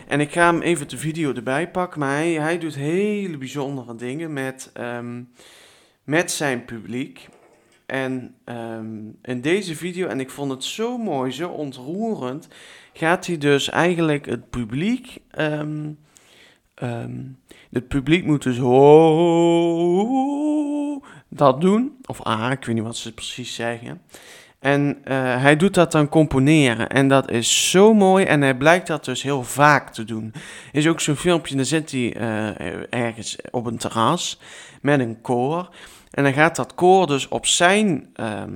En 0.07 0.19
ik 0.19 0.31
ga 0.31 0.45
hem 0.45 0.61
even 0.61 0.87
de 0.87 0.97
video 0.97 1.33
erbij 1.33 1.71
pakken, 1.71 1.99
maar 1.99 2.15
hij, 2.15 2.31
hij 2.31 2.57
doet 2.57 2.75
hele 2.75 3.37
bijzondere 3.37 3.95
dingen 3.95 4.33
met, 4.33 4.69
ehm, 4.73 5.21
met 6.03 6.31
zijn 6.31 6.65
publiek. 6.65 7.27
En 7.85 8.35
ehm, 8.43 8.95
in 9.21 9.41
deze 9.41 9.75
video, 9.75 10.07
en 10.07 10.19
ik 10.19 10.29
vond 10.29 10.51
het 10.51 10.63
zo 10.63 10.97
mooi, 10.97 11.31
zo 11.31 11.49
ontroerend, 11.49 12.47
gaat 12.93 13.25
hij 13.25 13.37
dus 13.37 13.69
eigenlijk 13.69 14.25
het 14.25 14.49
publiek. 14.49 15.17
ehm, 15.31 15.91
ehm, 16.75 17.21
het 17.71 17.87
publiek 17.87 18.25
moet 18.25 18.43
dus 18.43 18.57
dat 21.29 21.61
doen. 21.61 21.97
Of 22.05 22.21
ah, 22.21 22.51
ik 22.51 22.65
weet 22.65 22.75
niet 22.75 22.83
wat 22.83 22.97
ze 22.97 23.13
precies 23.13 23.55
zeggen. 23.55 24.01
En 24.59 24.97
eh, 25.03 25.41
hij 25.41 25.55
doet 25.55 25.73
dat 25.73 25.91
dan 25.91 26.09
componeren. 26.09 26.89
En 26.89 27.07
dat 27.07 27.31
is 27.31 27.69
zo 27.69 27.93
mooi. 27.93 28.25
En 28.25 28.41
hij 28.41 28.55
blijkt 28.55 28.87
dat 28.87 29.05
dus 29.05 29.23
heel 29.23 29.43
vaak 29.43 29.89
te 29.93 30.03
doen. 30.03 30.31
Er 30.71 30.79
is 30.79 30.87
ook 30.87 30.99
zo'n 30.99 31.15
filmpje, 31.15 31.55
dan 31.55 31.65
zit 31.65 31.91
hij 31.91 32.13
eh, 32.15 33.03
ergens 33.05 33.37
op 33.51 33.65
een 33.65 33.77
terras 33.77 34.39
met 34.81 34.99
een 34.99 35.21
koor. 35.21 35.69
En 36.11 36.23
dan 36.23 36.33
gaat 36.33 36.55
dat 36.55 36.75
koor 36.75 37.07
dus 37.07 37.27
op 37.27 37.45
zijn 37.45 38.09
ehm, 38.13 38.51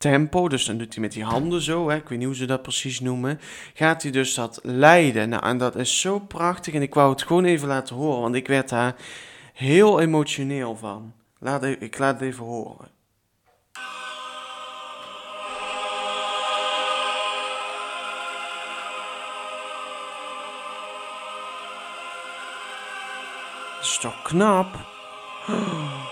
tempo, 0.00 0.48
dus 0.48 0.64
dan 0.64 0.78
doet 0.78 0.94
hij 0.94 1.02
met 1.02 1.12
die 1.12 1.24
handen 1.24 1.62
zo, 1.62 1.88
hè, 1.88 1.96
ik 1.96 2.08
weet 2.08 2.18
niet 2.18 2.26
hoe 2.26 2.36
ze 2.36 2.44
dat 2.44 2.62
precies 2.62 3.00
noemen, 3.00 3.40
gaat 3.74 4.02
hij 4.02 4.10
dus 4.10 4.34
dat 4.34 4.60
leiden. 4.62 5.28
Nou, 5.28 5.44
en 5.44 5.58
dat 5.58 5.76
is 5.76 6.00
zo 6.00 6.18
prachtig 6.18 6.74
en 6.74 6.82
ik 6.82 6.94
wou 6.94 7.10
het 7.10 7.22
gewoon 7.22 7.44
even 7.44 7.68
laten 7.68 7.96
horen, 7.96 8.20
want 8.20 8.34
ik 8.34 8.46
werd 8.46 8.68
daar 8.68 8.94
heel 9.54 10.00
emotioneel 10.00 10.76
van. 10.76 11.12
Laat 11.38 11.62
e- 11.62 11.76
ik 11.80 11.98
laat 11.98 12.20
het 12.20 12.28
even 12.28 12.44
horen. 12.44 12.88
Dat 23.76 23.88
is 23.88 23.98
toch 23.98 24.22
knap? 24.22 24.76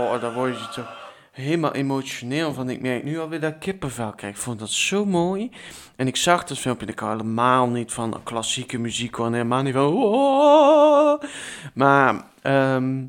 Oh, 0.00 0.20
daar 0.20 0.32
word 0.32 0.58
je 0.58 0.68
toch 0.68 0.98
helemaal 1.30 1.74
emotioneel 1.74 2.52
van. 2.54 2.70
Ik 2.70 2.80
merk 2.80 3.04
nu 3.04 3.18
alweer 3.18 3.40
dat 3.40 3.58
kippenvel 3.58 4.12
krijg. 4.12 4.34
Ik 4.34 4.40
vond 4.40 4.58
dat 4.58 4.70
zo 4.70 5.04
mooi. 5.04 5.50
En 5.96 6.06
ik 6.06 6.16
zag 6.16 6.44
dat 6.44 6.58
filmpje 6.58 6.86
ik 6.86 6.98
hou 6.98 7.16
helemaal 7.16 7.68
niet 7.68 7.92
van 7.92 8.20
klassieke 8.22 8.78
muziek. 8.78 9.18
En 9.18 9.32
helemaal 9.32 9.62
niet 9.62 9.74
van... 9.74 11.22
Maar 11.74 12.24
ehm, 12.42 13.04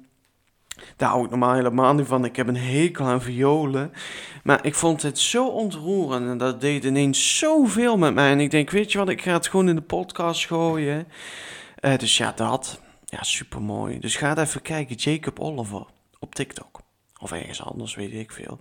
daar 0.95 1.09
hou 1.09 1.23
ik 1.23 1.29
normaal 1.29 1.53
helemaal 1.53 1.93
niet 1.93 2.07
van. 2.07 2.25
Ik 2.25 2.35
heb 2.35 2.47
een 2.47 2.57
hekel 2.57 3.05
aan 3.05 3.21
violen. 3.21 3.91
Maar 4.43 4.65
ik 4.65 4.75
vond 4.75 5.01
het 5.01 5.19
zo 5.19 5.47
ontroerend. 5.47 6.27
En 6.27 6.37
dat 6.37 6.61
deed 6.61 6.83
ineens 6.83 7.37
zoveel 7.37 7.97
met 7.97 8.13
mij. 8.13 8.31
En 8.31 8.39
ik 8.39 8.51
denk, 8.51 8.69
weet 8.69 8.91
je 8.91 8.97
wat, 8.97 9.09
ik 9.09 9.21
ga 9.21 9.33
het 9.33 9.47
gewoon 9.47 9.69
in 9.69 9.75
de 9.75 9.81
podcast 9.81 10.45
gooien. 10.45 11.07
Eh, 11.75 11.97
dus 11.97 12.17
ja, 12.17 12.31
dat. 12.35 12.79
Ja, 13.05 13.23
super 13.23 13.61
mooi. 13.61 13.99
Dus 13.99 14.15
ga 14.15 14.29
het 14.29 14.37
even 14.37 14.61
kijken. 14.61 14.95
Jacob 14.95 15.39
Oliver 15.39 15.85
op 16.19 16.35
TikTok. 16.35 16.80
Of 17.21 17.31
ergens 17.31 17.63
anders, 17.63 17.95
weet 17.95 18.13
ik 18.13 18.31
veel. 18.31 18.59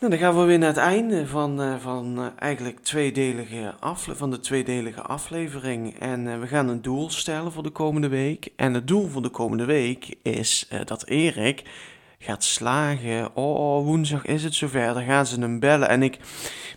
Nou, 0.00 0.12
dan 0.12 0.20
gaan 0.20 0.38
we 0.38 0.44
weer 0.44 0.58
naar 0.58 0.68
het 0.68 0.76
einde 0.76 1.26
van, 1.26 1.62
eh, 1.62 1.76
van 1.76 2.18
eh, 2.18 2.26
eigenlijk 2.38 2.78
tweedelige 2.80 3.74
afle 3.80 4.14
van 4.14 4.30
de 4.30 4.40
tweedelige 4.40 5.02
aflevering. 5.02 5.98
En 5.98 6.32
eh, 6.32 6.40
we 6.40 6.46
gaan 6.46 6.68
een 6.68 6.82
doel 6.82 7.10
stellen 7.10 7.52
voor 7.52 7.62
de 7.62 7.70
komende 7.70 8.08
week. 8.08 8.48
En 8.56 8.74
het 8.74 8.88
doel 8.88 9.08
voor 9.08 9.22
de 9.22 9.28
komende 9.28 9.64
week 9.64 10.14
is 10.22 10.68
dat 10.84 11.06
Erik 11.06 11.62
gaat 12.22 12.44
slagen. 12.44 13.36
Oh, 13.36 13.84
woensdag 13.84 14.24
is 14.24 14.44
het 14.44 14.54
zover. 14.54 14.94
Dan 14.94 15.04
gaan 15.04 15.26
ze 15.26 15.40
hem 15.40 15.58
bellen. 15.58 15.88
En 15.88 16.02
ik 16.02 16.18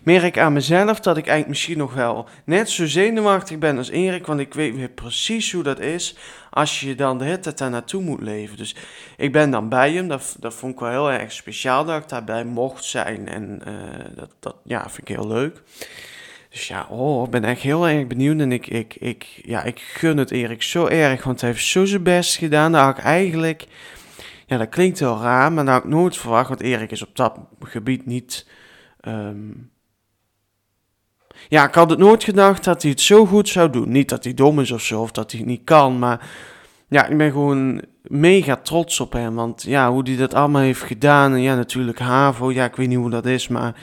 merk 0.02 0.38
aan 0.38 0.52
mezelf 0.52 1.00
dat 1.00 1.16
ik 1.16 1.26
eigenlijk 1.26 1.48
misschien 1.48 1.78
nog 1.78 1.94
wel 1.94 2.28
net 2.44 2.70
zo 2.70 2.86
zenuwachtig 2.86 3.58
ben 3.58 3.78
als 3.78 3.90
Erik. 3.90 4.26
Want 4.26 4.40
ik 4.40 4.54
weet 4.54 4.76
weer 4.76 4.88
precies 4.88 5.52
hoe 5.52 5.62
dat 5.62 5.80
is 5.80 6.16
als 6.50 6.80
je 6.80 6.94
dan 6.94 7.18
de 7.18 7.38
tijd 7.38 7.58
daar 7.58 7.70
naartoe 7.70 8.02
moet 8.02 8.20
leven. 8.20 8.56
Dus 8.56 8.76
ik 9.16 9.32
ben 9.32 9.50
dan 9.50 9.68
bij 9.68 9.92
hem. 9.92 10.08
Dat, 10.08 10.36
dat 10.40 10.54
vond 10.54 10.72
ik 10.72 10.80
wel 10.80 10.90
heel 10.90 11.20
erg 11.20 11.32
speciaal 11.32 11.84
dat 11.84 12.02
ik 12.02 12.08
daarbij 12.08 12.44
mocht 12.44 12.84
zijn. 12.84 13.28
En 13.28 13.60
eh, 13.64 13.74
dat, 14.14 14.30
dat 14.40 14.56
ja, 14.64 14.80
vind 14.90 15.08
ik 15.08 15.16
heel 15.16 15.28
leuk. 15.28 15.62
Dus 16.50 16.68
ja, 16.68 16.86
oh, 16.90 17.24
ik 17.24 17.30
ben 17.30 17.44
echt 17.44 17.60
heel 17.60 17.88
erg 17.88 18.06
benieuwd. 18.06 18.40
En 18.40 18.52
ik, 18.52 18.66
ik, 18.66 18.94
ik, 18.94 19.40
ja, 19.44 19.62
ik 19.62 19.78
gun 19.78 20.16
het 20.16 20.30
Erik 20.30 20.62
zo 20.62 20.86
erg, 20.86 21.24
want 21.24 21.40
hij 21.40 21.50
heeft 21.50 21.64
zo 21.66 21.84
zijn 21.84 22.02
best 22.02 22.36
gedaan. 22.36 22.72
Dat 22.72 22.80
had 22.80 22.98
ik 22.98 23.04
eigenlijk, 23.04 23.66
dat 24.58 24.68
klinkt 24.68 24.98
heel 24.98 25.20
raar, 25.20 25.52
maar 25.52 25.64
dat 25.64 25.74
had 25.74 25.84
ik 25.84 25.90
nooit 25.90 26.16
verwacht. 26.16 26.48
Want 26.48 26.60
Erik 26.60 26.90
is 26.90 27.02
op 27.02 27.16
dat 27.16 27.38
gebied 27.60 28.06
niet... 28.06 28.46
ehm, 29.00 29.50
ja, 31.48 31.68
ik 31.68 31.74
had 31.74 31.90
het 31.90 31.98
nooit 31.98 32.24
gedacht 32.24 32.64
dat 32.64 32.82
hij 32.82 32.90
het 32.90 33.00
zo 33.00 33.26
goed 33.26 33.48
zou 33.48 33.70
doen. 33.70 33.90
Niet 33.90 34.08
dat 34.08 34.24
hij 34.24 34.34
dom 34.34 34.60
is 34.60 34.70
of 34.70 34.82
zo, 34.82 35.00
of 35.00 35.10
dat 35.10 35.30
hij 35.30 35.40
het 35.40 35.48
niet 35.48 35.64
kan, 35.64 35.98
maar 35.98 36.28
ja, 36.88 37.06
ik 37.06 37.16
ben 37.16 37.30
gewoon 37.30 37.82
mega 38.02 38.56
trots 38.56 39.00
op 39.00 39.12
hem. 39.12 39.34
Want 39.34 39.62
ja, 39.62 39.90
hoe 39.90 40.02
hij 40.02 40.16
dat 40.16 40.34
allemaal 40.34 40.62
heeft 40.62 40.82
gedaan. 40.82 41.32
En 41.32 41.40
ja, 41.40 41.54
natuurlijk 41.54 41.98
HAVO, 41.98 42.52
ja, 42.52 42.64
ik 42.64 42.76
weet 42.76 42.88
niet 42.88 42.98
hoe 42.98 43.10
dat 43.10 43.26
is, 43.26 43.48
maar 43.48 43.74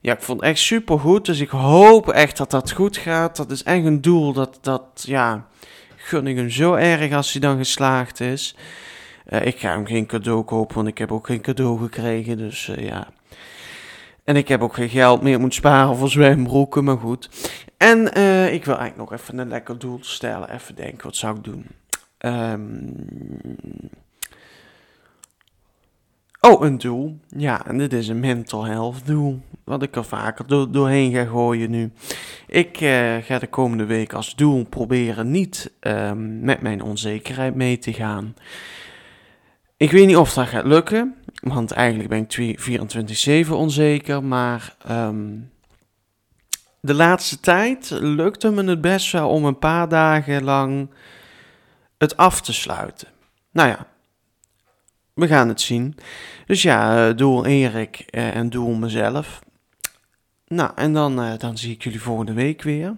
ja, 0.00 0.12
ik 0.12 0.22
vond 0.22 0.40
het 0.40 0.50
echt 0.50 0.58
super 0.58 0.98
goed. 0.98 1.24
Dus 1.26 1.40
ik 1.40 1.48
hoop 1.48 2.08
echt 2.08 2.36
dat 2.36 2.50
dat 2.50 2.72
goed 2.72 2.96
gaat. 2.96 3.36
Dat 3.36 3.50
is 3.50 3.62
echt 3.62 3.84
een 3.84 4.00
doel, 4.00 4.32
dat, 4.32 4.58
dat 4.60 5.02
ja, 5.06 5.46
gun 5.96 6.26
ik 6.26 6.36
hem 6.36 6.50
zo 6.50 6.74
erg 6.74 7.12
als 7.12 7.32
hij 7.32 7.40
dan 7.40 7.56
geslaagd 7.56 8.20
is. 8.20 8.56
Eh, 9.30 9.46
ik 9.46 9.58
ga 9.58 9.70
hem 9.70 9.86
geen 9.86 10.06
cadeau 10.06 10.42
kopen, 10.42 10.74
want 10.74 10.88
ik 10.88 10.98
heb 10.98 11.12
ook 11.12 11.26
geen 11.26 11.40
cadeau 11.40 11.78
gekregen, 11.78 12.36
dus 12.36 12.68
eh, 12.68 12.84
ja... 12.84 13.08
En 14.24 14.36
ik 14.36 14.48
heb 14.48 14.62
ook 14.62 14.74
geen 14.74 14.88
geld 14.88 15.22
meer 15.22 15.40
moeten 15.40 15.58
sparen 15.58 15.96
voor 15.96 16.08
zwembroeken, 16.08 16.84
maar 16.84 16.96
goed. 16.96 17.30
En 17.76 18.12
eh, 18.12 18.52
ik 18.52 18.64
wil 18.64 18.78
eigenlijk 18.78 19.10
nog 19.10 19.20
even 19.20 19.38
een 19.38 19.48
lekker 19.48 19.78
doel 19.78 19.98
stellen. 20.00 20.52
Even 20.52 20.74
denken, 20.74 21.04
wat 21.04 21.16
zou 21.16 21.36
ik 21.36 21.44
doen? 21.44 21.66
Ehm, 22.18 22.62
Oh, 26.40 26.64
een 26.64 26.78
doel. 26.78 27.18
Ja, 27.36 27.66
en 27.66 27.78
dit 27.78 27.92
is 27.92 28.08
een 28.08 28.20
mental 28.20 28.64
health 28.64 29.06
doel. 29.06 29.40
Wat 29.64 29.82
ik 29.82 29.96
er 29.96 30.04
vaker 30.04 30.46
door, 30.46 30.70
doorheen 30.70 31.12
ga 31.12 31.24
gooien 31.24 31.70
nu. 31.70 31.92
Ik 32.46 32.76
ga 33.22 33.38
de 33.38 33.48
komende 33.50 33.84
week 33.84 34.12
als 34.12 34.34
doel 34.34 34.64
proberen 34.64 35.30
niet 35.30 35.72
ehm, 35.80 36.44
met 36.44 36.60
mijn 36.60 36.82
onzekerheid 36.82 37.54
mee 37.54 37.78
te 37.78 37.92
gaan. 37.92 38.34
Ik 39.80 39.90
weet 39.90 40.06
niet 40.06 40.16
of 40.16 40.32
dat 40.32 40.48
gaat 40.48 40.64
lukken, 40.64 41.14
want 41.42 41.70
eigenlijk 41.70 42.08
ben 42.08 42.18
ik 42.18 42.28
twee- 42.28 42.58
24-7 43.46 43.56
onzeker, 43.56 44.24
maar 44.24 44.74
ehm, 44.86 45.38
de 46.80 46.94
laatste 46.94 47.40
tijd 47.40 47.90
lukte 47.90 48.50
me 48.50 48.64
het 48.64 48.80
best 48.80 49.12
wel 49.12 49.28
om 49.28 49.44
een 49.44 49.58
paar 49.58 49.88
dagen 49.88 50.44
lang 50.44 50.90
het 51.98 52.16
af 52.16 52.40
te 52.40 52.52
sluiten. 52.52 53.08
Nou 53.50 53.68
ja, 53.68 53.86
we 55.14 55.26
gaan 55.26 55.48
het 55.48 55.60
zien. 55.60 55.96
Dus 56.46 56.62
ja, 56.62 57.08
eh, 57.08 57.16
doel 57.16 57.46
Erik 57.46 58.04
eh, 58.10 58.36
en 58.36 58.50
doel 58.50 58.74
mezelf. 58.74 59.40
Nou, 60.46 60.70
en 60.74 60.92
dan, 60.92 61.20
eh, 61.22 61.38
dan 61.38 61.58
zie 61.58 61.72
ik 61.72 61.82
jullie 61.82 62.02
volgende 62.02 62.32
week 62.32 62.62
weer. 62.62 62.96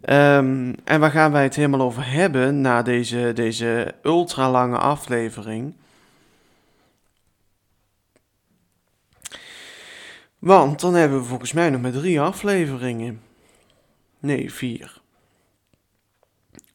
Ehm, 0.00 0.72
en 0.84 1.00
waar 1.00 1.10
gaan 1.10 1.32
wij 1.32 1.42
het 1.42 1.56
helemaal 1.56 1.86
over 1.86 2.10
hebben 2.10 2.60
na 2.60 2.82
deze, 2.82 3.32
deze 3.34 3.94
ultra 4.02 4.50
lange 4.50 4.78
aflevering? 4.78 5.74
Want 10.44 10.80
dan 10.80 10.94
hebben 10.94 11.18
we 11.18 11.24
volgens 11.24 11.52
mij 11.52 11.70
nog 11.70 11.80
maar 11.80 11.92
drie 11.92 12.20
afleveringen. 12.20 13.20
Nee, 14.20 14.52
vier. 14.52 15.00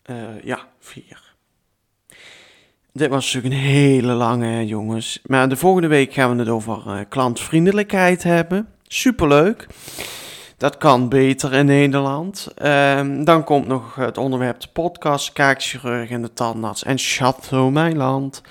Eh, 0.02 0.42
ja, 0.44 0.68
vier. 0.80 1.34
Dit 2.94 3.10
was 3.10 3.34
natuurlijk 3.34 3.54
een 3.54 3.70
hele 3.70 4.14
lange, 4.14 4.66
jongens. 4.66 5.20
Maar 5.26 5.50
de 5.50 5.56
volgende 5.56 5.88
week 5.88 6.14
gaan 6.14 6.34
we 6.34 6.40
het 6.40 6.50
over 6.50 6.82
eh, 6.88 7.00
klantvriendelijkheid 7.10 8.24
hebben. 8.24 8.70
Superleuk. 8.88 9.68
Dat 10.58 10.78
kan 10.78 11.10
beter 11.10 11.54
in 11.54 11.66
Nederland. 11.66 12.48
Ehm, 12.56 13.24
dan 13.24 13.44
komt 13.44 13.68
nog 13.68 13.96
het 13.96 14.18
onderwerp 14.18 14.60
de 14.60 14.70
podcast, 14.74 15.34
kaakchirurg 15.34 16.10
en 16.10 16.22
de 16.22 16.34
tandarts 16.34 16.84
en 16.84 16.98
Chateau 16.98 17.72
Meiland. 17.72 18.42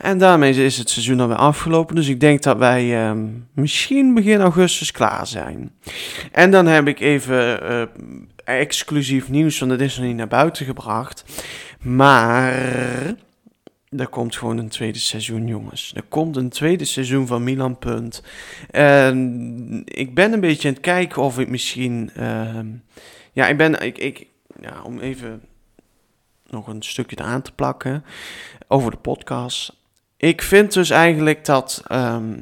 En 0.00 0.18
daarmee 0.18 0.64
is 0.64 0.78
het 0.78 0.90
seizoen 0.90 1.20
alweer 1.20 1.36
afgelopen. 1.36 1.94
Dus 1.94 2.08
ik 2.08 2.20
denk 2.20 2.42
dat 2.42 2.58
wij 2.58 3.06
ehm, 3.06 3.26
misschien 3.52 4.14
begin 4.14 4.40
augustus 4.40 4.90
klaar 4.90 5.26
zijn. 5.26 5.72
En 6.32 6.50
dan 6.50 6.66
heb 6.66 6.86
ik 6.86 7.00
even 7.00 7.62
eh, 7.62 7.82
exclusief 8.44 9.28
nieuws, 9.28 9.58
want 9.58 9.70
het 9.70 9.80
is 9.80 9.96
nog 9.96 10.06
niet 10.06 10.16
naar 10.16 10.28
buiten 10.28 10.66
gebracht. 10.66 11.24
Maar 11.80 12.52
er 13.88 14.08
komt 14.10 14.36
gewoon 14.36 14.58
een 14.58 14.68
tweede 14.68 14.98
seizoen, 14.98 15.46
jongens. 15.46 15.92
Er 15.94 16.04
komt 16.08 16.36
een 16.36 16.48
tweede 16.48 16.84
seizoen 16.84 17.26
van 17.26 17.44
Milan 17.44 17.78
Punt. 17.78 18.22
En 18.70 19.82
ik 19.84 20.14
ben 20.14 20.32
een 20.32 20.40
beetje 20.40 20.68
aan 20.68 20.74
het 20.74 20.82
kijken 20.82 21.22
of 21.22 21.38
ik 21.38 21.48
misschien... 21.48 22.10
ehm, 22.14 22.66
ja, 23.32 23.48
ik 23.48 23.56
ben... 23.56 23.80
Ik, 23.80 23.98
ik, 23.98 24.26
ja, 24.60 24.82
om 24.82 24.98
even 24.98 25.42
nog 26.46 26.66
een 26.66 26.82
stukje 26.82 27.16
aan 27.16 27.42
te 27.42 27.52
plakken 27.52 28.04
over 28.68 28.90
de 28.90 28.96
podcast. 28.96 29.78
Ik 30.20 30.42
vind 30.42 30.72
dus 30.72 30.90
eigenlijk 30.90 31.44
dat 31.44 31.82
ehm, 31.86 32.38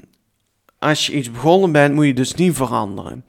als 0.79 1.07
je 1.07 1.13
iets 1.13 1.31
begonnen 1.31 1.73
bent, 1.73 1.95
moet 1.95 2.07
je 2.07 2.15
dus 2.15 2.35
niet 2.35 2.55
veranderen. 2.57 3.25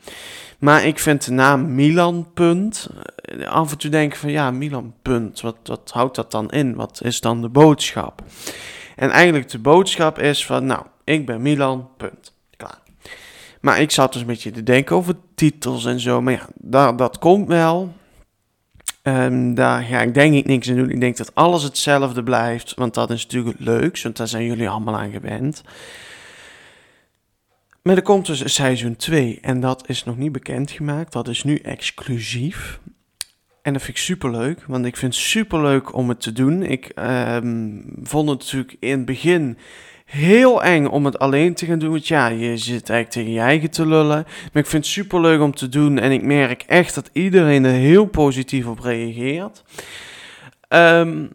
Maar 0.60 0.86
ik 0.86 1.00
vind 1.00 1.26
de 1.26 1.32
naam 1.32 1.76
Milan 1.76 2.28
Punt. 2.34 2.90
eh, 3.22 3.48
Af 3.48 3.72
en 3.72 3.78
toe 3.78 3.90
denk 3.92 4.12
ik 4.14 4.20
van 4.20 4.32
ja, 4.32 4.52
Milan 4.52 4.94
Punt. 5.02 5.42
Wat, 5.42 5.56
wat 5.64 5.92
houdt 5.94 6.16
dat 6.16 6.32
dan 6.32 6.50
in? 6.50 6.76
Wat 6.76 7.00
is 7.04 7.22
dan 7.22 7.42
de 7.42 7.50
boodschap? 7.50 8.24
En 8.96 9.10
eigenlijk 9.10 9.50
de 9.50 9.60
boodschap 9.60 10.20
is 10.20 10.46
van 10.46 10.66
nou, 10.66 10.86
ik 11.04 11.26
ben 11.26 11.42
Milan 11.42 11.90
Punt. 11.98 12.34
Klaar. 12.58 12.80
Maar 13.62 13.82
ik 13.82 13.92
zat 13.92 14.12
dus 14.14 14.22
een 14.22 14.28
beetje 14.28 14.52
te 14.52 14.64
denken 14.64 14.96
over 14.96 15.16
titels 15.36 15.86
en 15.86 16.00
zo. 16.00 16.22
Maar 16.22 16.34
ja, 16.34 16.48
dat, 16.56 16.98
dat 16.98 17.20
komt 17.20 17.48
wel. 17.48 17.94
Ehm, 19.02 19.54
daar 19.54 19.84
ga 19.84 20.02
ik 20.02 20.14
denk 20.14 20.34
ik 20.34 20.46
niks 20.46 20.70
aan 20.70 20.76
doen. 20.76 20.90
Ik 20.90 21.00
denk 21.00 21.18
dat 21.18 21.36
alles 21.36 21.64
hetzelfde 21.64 22.24
blijft. 22.24 22.74
Want 22.74 22.94
dat 22.94 23.12
is 23.12 23.24
natuurlijk 23.24 23.60
leukst. 23.60 24.04
Want 24.04 24.18
daar 24.18 24.28
zijn 24.28 24.46
jullie 24.46 24.70
allemaal 24.70 24.98
aan 24.98 25.12
gewend. 25.12 25.64
Maar 27.82 27.96
er 27.96 28.02
komt 28.02 28.26
dus 28.26 28.54
seizoen 28.54 28.96
2 28.96 29.40
en 29.42 29.60
dat 29.60 29.90
is 29.90 30.04
nog 30.04 30.18
niet 30.18 30.32
bekendgemaakt. 30.32 31.14
Dat 31.14 31.28
is 31.28 31.44
nu 31.44 31.56
exclusief. 31.56 32.80
En 33.62 33.74
dat 33.74 33.82
vind 33.84 33.98
ik 33.98 34.04
super 34.04 34.32
leuk, 34.32 34.64
want 34.68 34.86
ik 34.86 34.98
vind 34.98 35.14
het 35.14 35.24
super 35.24 35.62
leuk 35.62 35.94
om 35.94 36.10
het 36.10 36.22
te 36.22 36.32
doen. 36.32 36.64
Ik 36.64 36.86
ehm, 36.86 37.82
vond 38.02 38.30
het 38.30 38.40
natuurlijk 38.40 38.76
in 38.80 38.98
het 38.98 39.06
begin 39.06 39.58
heel 40.10 40.64
eng 40.64 40.86
om 40.86 41.06
het 41.06 41.20
alleen 41.20 41.54
te 41.54 41.66
gaan 41.66 41.80
doen. 41.80 41.90
Want 41.90 42.08
ja, 42.08 42.28
je 42.28 42.58
zit 42.58 42.90
eigenlijk 42.90 43.10
tegen 43.10 43.32
je 43.32 43.40
eigen 43.40 43.70
te 43.70 43.88
lullen. 43.88 44.26
Maar 44.54 44.64
ik 44.64 44.70
vind 44.70 44.84
het 44.84 44.94
super 44.94 45.22
leuk 45.22 45.42
om 45.42 45.56
te 45.56 45.70
doen 45.70 46.00
en 46.00 46.12
ik 46.12 46.24
merk 46.24 46.64
echt 46.68 46.96
dat 46.96 47.10
iedereen 47.14 47.64
er 47.64 47.72
heel 47.72 48.06
positief 48.06 48.66
op 48.66 48.80
reageert. 48.80 49.64
Ehm, 50.68 51.26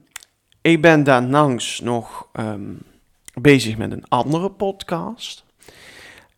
ik 0.60 0.82
ben 0.82 1.04
daarnaast 1.04 1.82
nog 1.82 2.28
ehm, 2.32 2.72
bezig 3.40 3.76
met 3.76 3.92
een 3.92 4.08
andere 4.08 4.50
podcast. 4.50 5.44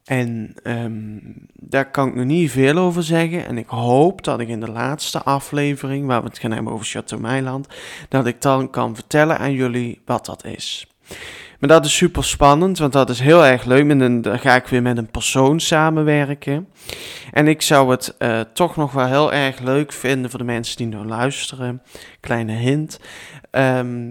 En 0.04 0.54
ehm, 0.62 1.18
daar 1.52 1.90
kan 1.90 2.08
ik 2.08 2.14
nog 2.14 2.24
niet 2.24 2.50
veel 2.50 2.76
over 2.76 3.02
zeggen. 3.02 3.46
En 3.46 3.58
ik 3.58 3.68
hoop 3.68 4.24
dat 4.24 4.40
ik 4.40 4.48
in 4.48 4.60
de 4.60 4.70
laatste 4.70 5.22
aflevering, 5.22 6.06
waar 6.06 6.22
we 6.22 6.28
het 6.28 6.38
gaan 6.38 6.50
hebben 6.52 6.72
over 6.72 6.86
Chateau 6.86 7.22
Meiland, 7.22 7.66
dat 8.08 8.26
ik 8.26 8.42
dan 8.42 8.70
kan 8.70 8.94
vertellen 8.94 9.38
aan 9.38 9.52
jullie 9.52 10.00
wat 10.04 10.26
dat 10.26 10.44
is. 10.44 10.86
Maar 11.60 11.68
dat 11.68 11.84
is 11.84 11.96
super 11.96 12.24
spannend, 12.24 12.78
want 12.78 12.92
dat 12.92 13.10
is 13.10 13.20
heel 13.20 13.44
erg 13.44 13.64
leuk. 13.64 13.90
Een, 13.90 14.22
dan 14.22 14.38
ga 14.38 14.54
ik 14.54 14.66
weer 14.66 14.82
met 14.82 14.96
een 14.96 15.10
persoon 15.10 15.60
samenwerken. 15.60 16.68
En 17.32 17.48
ik 17.48 17.62
zou 17.62 17.90
het 17.90 18.14
eh, 18.18 18.40
toch 18.40 18.76
nog 18.76 18.92
wel 18.92 19.06
heel 19.06 19.32
erg 19.32 19.60
leuk 19.60 19.92
vinden 19.92 20.30
voor 20.30 20.38
de 20.38 20.44
mensen 20.44 20.76
die 20.76 20.86
nu 20.86 20.96
luisteren. 20.96 21.82
Kleine 22.20 22.52
hint. 22.52 23.00
Ehm, 23.50 24.06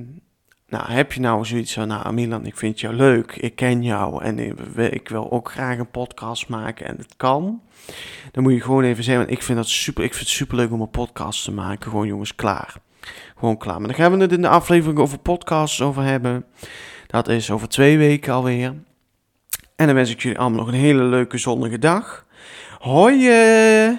nou, 0.68 0.92
heb 0.92 1.12
je 1.14 1.20
nou 1.20 1.46
zoiets 1.46 1.74
van, 1.74 1.88
nou 1.88 2.14
Milan, 2.14 2.46
ik 2.46 2.58
vind 2.58 2.80
jou 2.80 2.96
leuk, 2.96 3.36
ik 3.36 3.56
ken 3.56 3.84
jou 3.84 4.24
en 4.24 4.40
ik, 4.40 4.60
ik 4.76 5.10
wil 5.10 5.32
ook 5.32 5.52
graag 5.52 5.78
een 5.78 5.90
podcast 5.90 6.48
maken 6.48 6.86
en 6.86 6.98
het 6.98 7.14
kan. 7.18 7.62
Dan 8.32 8.44
moet 8.44 8.54
je 8.54 8.62
gewoon 8.62 8.84
even 8.84 9.04
zeggen, 9.04 9.26
want 9.26 9.38
ik 9.38 9.44
vind, 9.44 9.58
dat 9.58 9.68
super, 9.68 10.04
ik 10.04 10.14
vind 10.14 10.26
het 10.26 10.36
super 10.36 10.56
leuk 10.56 10.72
om 10.72 10.82
een 10.82 10.90
podcast 10.90 11.44
te 11.44 11.52
maken. 11.52 11.90
Gewoon 11.90 12.08
jongens, 12.08 12.36
klaar. 12.36 12.76
Gewoon 13.38 13.58
klaar. 13.58 13.80
Maar 13.80 13.88
dan 13.88 13.98
gaan 13.98 14.12
we 14.12 14.22
het 14.22 14.32
in 14.32 14.42
de 14.42 14.48
aflevering 14.48 15.00
over 15.00 15.18
podcasts 15.18 15.82
over 15.82 16.04
hebben. 16.04 16.46
Dat 17.16 17.28
is 17.28 17.52
over 17.52 17.70
twee 17.70 17.98
weken 17.98 18.34
alweer. 18.34 18.74
En 19.76 19.86
dan 19.86 19.96
wens 19.96 20.10
ik 20.10 20.22
jullie 20.22 20.40
allemaal 20.40 20.60
nog 20.60 20.68
een 20.68 20.80
hele 20.80 21.04
leuke 21.04 21.38
zonnige 21.38 21.80
dag. 21.80 22.26
Hoi! 22.80 23.30
eh. 23.30 23.92